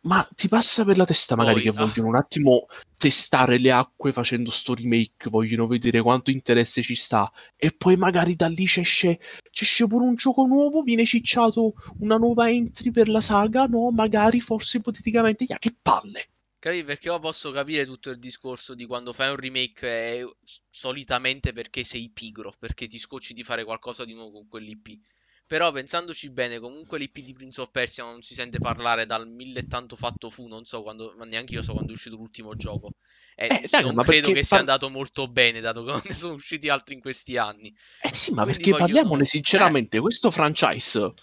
[0.07, 1.85] ma ti passa per la testa magari Poi, che ah.
[1.87, 2.67] vogliono un attimo
[2.97, 8.35] testare le acque facendo sto remake vogliono vedere quanto interesse ci sta e poi magari
[8.37, 9.19] da lì c'esce
[9.51, 14.41] c'esce pure un gioco nuovo viene cicciato una nuova entry per la saga no magari
[14.41, 16.29] forse ipoteticamente ya, che palle
[16.67, 16.83] Capi?
[16.83, 19.87] Perché io posso capire tutto il discorso di quando fai un remake
[20.19, 20.25] è
[20.69, 24.99] solitamente perché sei pigro, perché ti scocci di fare qualcosa di nuovo con quell'IP.
[25.47, 29.61] Però pensandoci bene, comunque l'IP di Prince of Persia non si sente parlare dal mille
[29.61, 32.57] e tanto fatto fu, non so quando, ma neanche io so quando è uscito l'ultimo
[32.57, 32.95] gioco.
[33.37, 36.01] E Eh, raga, non ma credo che sia par- andato molto bene, dato che non
[36.05, 37.73] ne sono usciti altri in questi anni.
[38.03, 39.27] Eh sì, ma Quindi perché parliamone eh.
[39.27, 41.15] sinceramente, questo franchise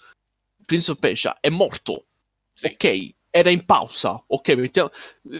[0.65, 2.07] Prince of Persia è morto,
[2.53, 2.67] Sì.
[2.67, 3.13] ok?
[3.35, 4.49] Era in pausa, ok?
[4.49, 4.91] mettiamo-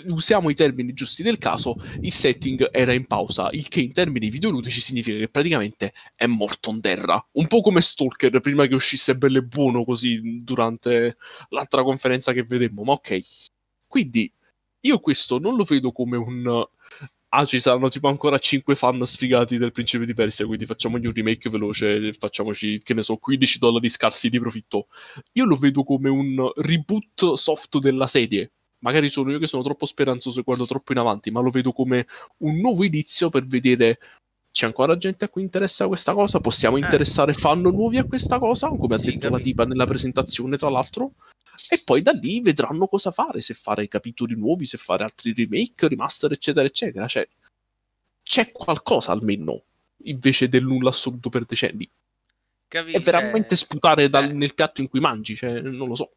[0.07, 4.29] usiamo i termini giusti del caso, il setting era in pausa, il che in termini
[4.29, 7.23] videoludici significa che praticamente è morto in terra.
[7.33, 11.17] Un po' come Stalker prima che uscisse bello e buono così durante
[11.49, 13.19] l'altra conferenza che vedemmo, ma ok.
[13.85, 14.31] Quindi
[14.81, 16.65] io questo non lo vedo come un
[17.35, 21.13] ah, ci saranno tipo ancora 5 fan sfigati del Principe di Persia, quindi facciamogli un
[21.13, 24.87] remake veloce, facciamoci, che ne so, 15 dollari scarsi di profitto.
[25.33, 28.51] Io lo vedo come un reboot soft della serie.
[28.83, 31.71] Magari sono io che sono troppo speranzoso e guardo troppo in avanti, ma lo vedo
[31.71, 32.05] come
[32.39, 33.97] un nuovo inizio per vedere
[34.51, 36.81] c'è ancora gente a cui interessa questa cosa, possiamo Eh.
[36.81, 39.43] interessare fan nuovi a questa cosa, come ha Sì, detto la capito.
[39.49, 41.13] tipa nella presentazione, tra l'altro.
[41.69, 45.87] E poi da lì vedranno cosa fare, se fare capitoli nuovi, se fare altri remake,
[45.87, 47.07] remaster, eccetera, eccetera.
[47.07, 47.27] Cioè,
[48.23, 49.61] c'è qualcosa almeno,
[50.03, 51.89] invece del nulla assoluto per decenni.
[52.67, 52.93] Capi?
[52.93, 54.33] È veramente Cioè, sputare dal- eh.
[54.33, 56.11] nel piatto in cui mangi, cioè, non lo so.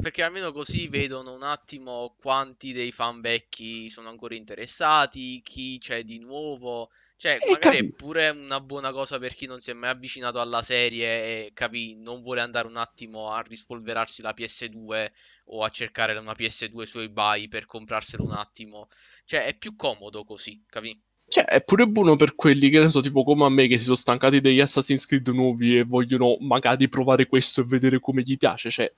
[0.00, 6.02] Perché almeno così vedono un attimo quanti dei fan vecchi sono ancora interessati, chi c'è
[6.02, 6.90] di nuovo.
[7.22, 9.90] Cioè, Eh, magari è capi- pure una buona cosa per chi non si è mai
[9.90, 11.06] avvicinato alla serie
[11.46, 15.12] e capì, non vuole andare un attimo a rispolverarsi la PS2
[15.44, 18.88] o a cercare una PS2 su eBay per comprarselo un attimo.
[19.24, 21.00] Cioè, è più comodo così, capì?
[21.28, 23.84] Cioè, è pure buono per quelli che ne so, tipo come a me, che si
[23.84, 28.36] sono stancati degli Assassin's Creed nuovi e vogliono magari provare questo e vedere come gli
[28.36, 28.68] piace.
[28.68, 28.92] Cioè,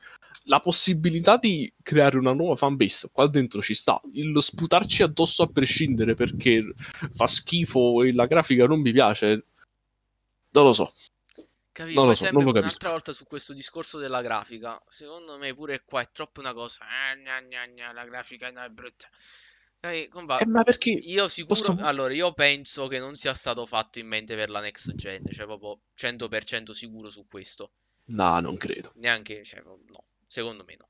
[0.45, 4.01] la possibilità di creare una nuova fanbase qua dentro ci sta.
[4.13, 6.75] Il sputarci addosso a prescindere perché
[7.15, 9.47] fa schifo e la grafica non mi piace.
[10.51, 10.95] Non lo so.
[11.73, 11.95] Capì?
[11.95, 12.67] Non lo so, non lo capisco.
[12.67, 14.81] un'altra volta su questo discorso della grafica.
[14.89, 16.85] Secondo me pure qua è troppo una cosa.
[16.85, 19.09] Eh, gna, gna, gna, la grafica è brutta.
[19.81, 20.09] Eh,
[20.47, 24.35] ma perché Io sicuro, posso- allora io penso che non sia stato fatto in mente
[24.35, 27.73] per la next gen, cioè proprio 100% sicuro su questo.
[28.07, 28.93] No, non credo.
[28.95, 29.79] Neanche, cioè, no,
[30.35, 30.89] secondo me no.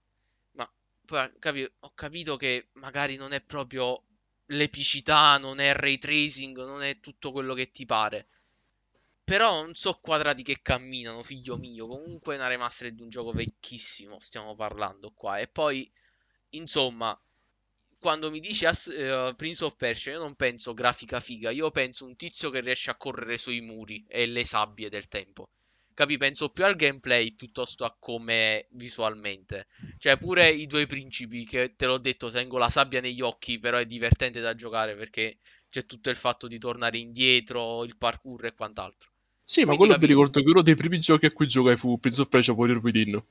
[0.52, 0.72] Ma
[1.04, 4.02] poi capi- ho capito che magari non è proprio
[4.46, 8.26] l'epicità, non è il ray tracing, non è tutto quello che ti pare.
[9.22, 11.86] Però non so quadrati che camminano, figlio mio.
[11.86, 15.38] Comunque è una remaster di un gioco vecchissimo, stiamo parlando qua.
[15.38, 15.90] E poi,
[16.50, 17.18] insomma,
[17.98, 22.04] quando mi dici Ass- eh, Prince of Persia, io non penso grafica figa, io penso
[22.06, 25.50] un tizio che riesce a correre sui muri e le sabbie del tempo.
[25.94, 26.16] Capi?
[26.18, 29.66] Penso più al gameplay piuttosto a come visualmente.
[29.96, 33.78] Cioè, pure i due principi, che te l'ho detto, tengo la sabbia negli occhi, però
[33.78, 35.38] è divertente da giocare perché
[35.68, 39.10] c'è tutto il fatto di tornare indietro, il parkour e quant'altro.
[39.44, 41.76] Sì, ma Quindi quello capi- mi ricordo che uno dei primi giochi a cui giocai
[41.76, 43.22] fu Prince of Persia Warrior Within.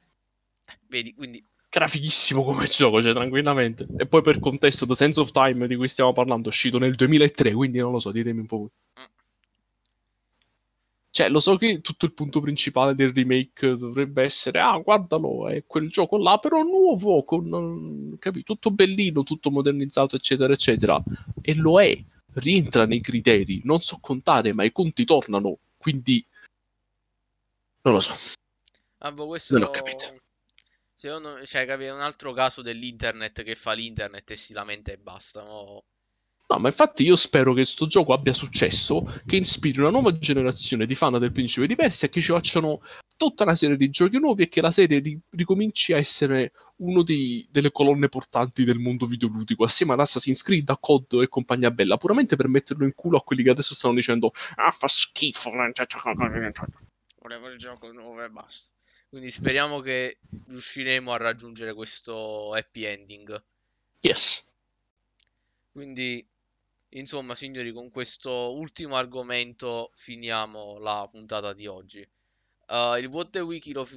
[0.87, 3.85] Vedi, quindi Che era fighissimo come gioco, cioè tranquillamente.
[3.97, 6.95] E poi per contesto, The Sense of Time di cui stiamo parlando è uscito nel
[6.95, 8.69] 2003, quindi non lo so, ditemi un po' voi.
[8.99, 9.12] Mm.
[11.13, 15.63] Cioè, lo so che tutto il punto principale del remake dovrebbe essere, ah, guardalo, è
[15.67, 20.99] quel gioco là, però nuovo, con, capi, tutto bellino, tutto modernizzato, eccetera, eccetera.
[21.39, 21.95] E lo è,
[22.33, 26.25] rientra nei criteri, non so contare, ma i conti tornano, quindi...
[27.83, 28.15] Non lo so.
[28.97, 30.15] Ah, boh, questo Non ho capito.
[30.95, 34.91] Secondo me, cioè, capi, è un altro caso dell'internet che fa l'internet e si lamenta
[34.91, 35.43] e basta.
[35.43, 35.83] no?
[36.47, 40.85] No, ma infatti io spero che sto gioco abbia successo, che ispiri una nuova generazione
[40.85, 42.81] di fan del Principe di Persia che ci facciano
[43.15, 47.01] tutta una serie di giochi nuovi e che la serie ri- ricominci a essere uno
[47.01, 51.71] dei- delle colonne portanti del mondo videoludico, assieme ad Assassin's Creed, a COD e compagnia
[51.71, 55.49] bella, puramente per metterlo in culo a quelli che adesso stanno dicendo ah, fa schifo.
[57.19, 58.71] Volevo il gioco nuovo e basta.
[59.09, 60.17] Quindi speriamo che
[60.47, 63.43] riusciremo a raggiungere questo happy ending.
[64.01, 64.43] Yes.
[65.71, 66.25] Quindi,
[66.93, 72.07] insomma, signori, con questo ultimo argomento finiamo la puntata di oggi.
[72.67, 73.87] Uh, il What the Wiki lo,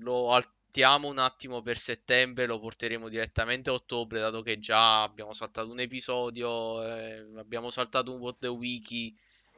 [0.00, 5.32] lo altiamo un attimo per settembre, lo porteremo direttamente a ottobre, dato che già abbiamo
[5.32, 9.14] saltato un episodio, eh, abbiamo saltato un What the Wiki,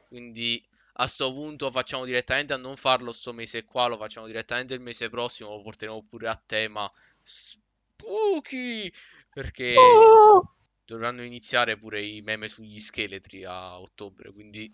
[0.07, 0.63] quindi
[0.97, 4.81] a sto punto facciamo direttamente a non farlo sto mese qua, lo facciamo direttamente il
[4.81, 6.91] mese prossimo, lo porteremo pure a tema
[7.21, 8.91] spooky,
[9.31, 10.52] perché Oh!
[10.85, 14.71] Dovranno iniziare pure i meme sugli scheletri a ottobre, quindi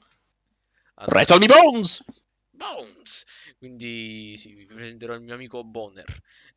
[0.95, 2.03] Rattle me bones!
[2.51, 3.23] Bones!
[3.57, 6.05] Quindi sì, vi presenterò il mio amico Bonner.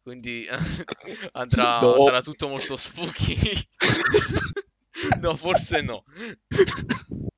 [0.03, 0.47] Quindi
[1.33, 1.97] andrà, No.
[1.99, 3.37] sarà tutto molto spooky.
[5.21, 6.05] No, forse no.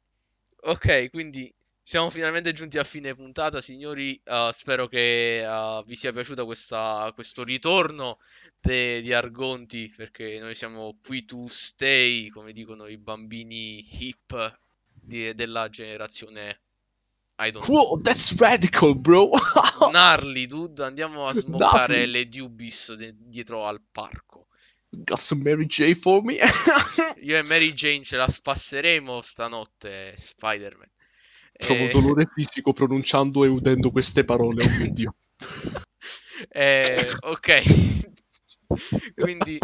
[0.67, 1.53] Ok, quindi
[1.87, 4.19] siamo finalmente giunti a fine puntata, signori.
[4.25, 8.19] Uh, spero che uh, vi sia piaciuto questa- questo ritorno
[8.59, 14.59] de- di Argonti, perché noi siamo qui to stay, come dicono i bambini hip
[14.93, 16.61] di- della generazione.
[17.37, 17.77] I don't know.
[17.91, 19.31] Whoa, that's radical, bro!
[19.93, 22.11] Gnarly, dude, andiamo a smoccare Gnarly.
[22.13, 24.47] le Dubis de- dietro al parco.
[24.89, 26.39] Got some Mary J for me?
[27.21, 30.89] Io e Mary Jane ce la spasseremo stanotte, Spider-Man.
[31.57, 35.17] Provo Eh, dolore fisico pronunciando e udendo queste parole, oh mio Dio.
[36.49, 37.63] eh, ok,
[39.15, 39.59] quindi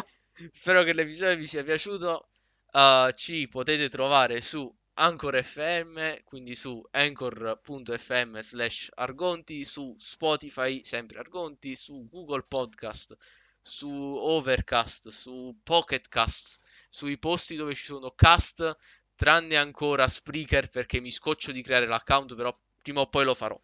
[0.52, 2.28] spero che l'episodio vi sia piaciuto.
[2.72, 11.18] Uh, ci potete trovare su Anchor FM, quindi su anchor.fm slash argonti, su Spotify, sempre
[11.18, 13.16] argonti, su Google Podcast,
[13.60, 18.76] su Overcast, su Pocketcast, sui posti dove ci sono cast,
[19.20, 23.60] tranne ancora Spreaker perché mi scoccio di creare l'account, però prima o poi lo farò.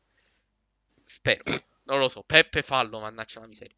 [1.00, 1.44] Spero.
[1.84, 3.74] Non lo so, Peppe fallo, mannaggia la miseria.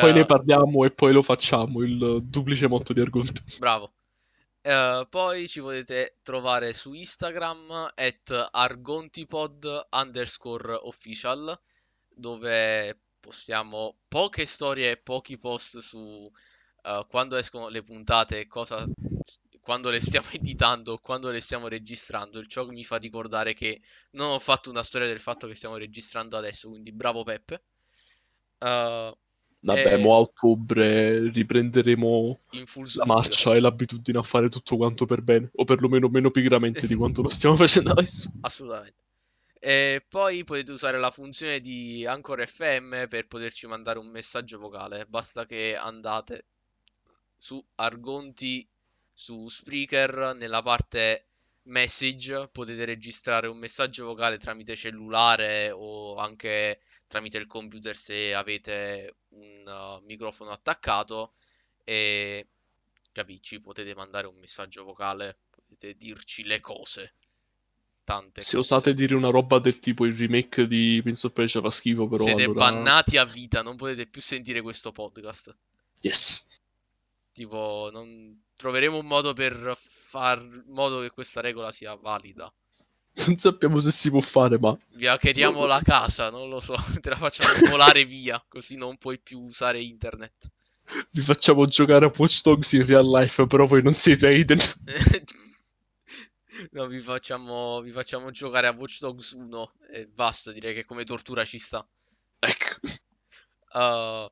[0.00, 3.42] Poi Eh, ne parliamo e poi lo facciamo, il duplice motto di argomento.
[3.60, 3.92] Bravo.
[4.60, 11.56] Eh, poi ci potete trovare su Instagram at argontipod underscore official
[12.08, 16.28] dove postiamo poche storie e pochi post su
[16.82, 18.84] eh, quando escono le puntate, cosa,
[19.68, 22.38] quando le stiamo editando, quando le stiamo registrando.
[22.38, 23.82] Il ciò che mi fa ricordare che
[24.12, 27.62] non ho fatto una storia del fatto che stiamo registrando adesso, quindi bravo Peppe.
[28.60, 29.16] Eh,
[29.60, 29.98] Vabbè, Eh.
[29.98, 32.40] mo a ottobre riprenderemo
[32.94, 36.94] la marcia e l'abitudine a fare tutto quanto per bene, o perlomeno meno pigramente di
[36.94, 38.32] quanto lo stiamo facendo adesso.
[38.40, 38.96] Assolutamente.
[39.60, 45.04] E poi potete usare la funzione di Anchor FM per poterci mandare un messaggio vocale.
[45.06, 46.46] Basta che andate
[47.36, 48.66] su Argonti
[49.18, 51.26] su Spreaker nella parte
[51.62, 59.16] message potete registrare un messaggio vocale tramite cellulare o anche tramite il computer se avete
[59.30, 61.32] un uh, microfono attaccato
[61.82, 62.46] e
[63.10, 67.14] capisci, potete mandare un messaggio vocale, potete dirci le cose.
[68.04, 68.74] Tante Se cose.
[68.74, 72.22] osate dire una roba del tipo il remake di Prince of Persia fa schifo, però
[72.22, 72.70] Siete allora...
[72.70, 75.56] bannati a vita, non potete più sentire questo podcast.
[76.02, 76.46] Yes.
[77.38, 78.42] Tipo, non...
[78.56, 82.52] troveremo un modo per far modo che questa regola sia valida.
[83.26, 87.10] Non sappiamo se si può fare, ma Vi hackeriamo la casa, non lo so, te
[87.10, 90.50] la facciamo volare via, così non puoi più usare internet.
[91.12, 94.58] vi facciamo giocare a Watch Dogs in real life, però voi non siete Aiden.
[96.72, 101.04] No, vi facciamo, vi facciamo giocare a Watch Dogs 1 e basta, direi che come
[101.04, 101.86] tortura ci sta.
[102.40, 102.80] Ecco.
[103.74, 104.28] Uh,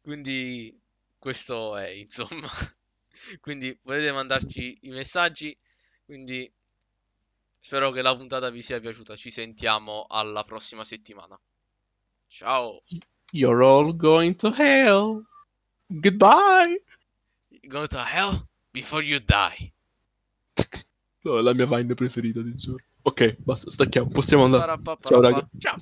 [0.00, 0.79] quindi
[1.20, 2.48] questo è, insomma.
[3.40, 5.56] Quindi potete mandarci i messaggi.
[6.04, 6.50] Quindi
[7.60, 9.14] spero che la puntata vi sia piaciuta.
[9.14, 11.38] Ci sentiamo alla prossima settimana.
[12.26, 12.82] Ciao.
[13.30, 15.24] You're all going to hell.
[15.86, 16.82] Goodbye.
[17.68, 19.72] Go to hell before you die.
[21.22, 22.82] No, è la mia vine preferita, ti giuro.
[23.02, 24.08] Ok, basta, stacchiamo.
[24.08, 24.64] Possiamo andare.
[24.64, 25.20] Ciao, parappa.
[25.20, 25.48] raga.
[25.58, 25.78] Ciao.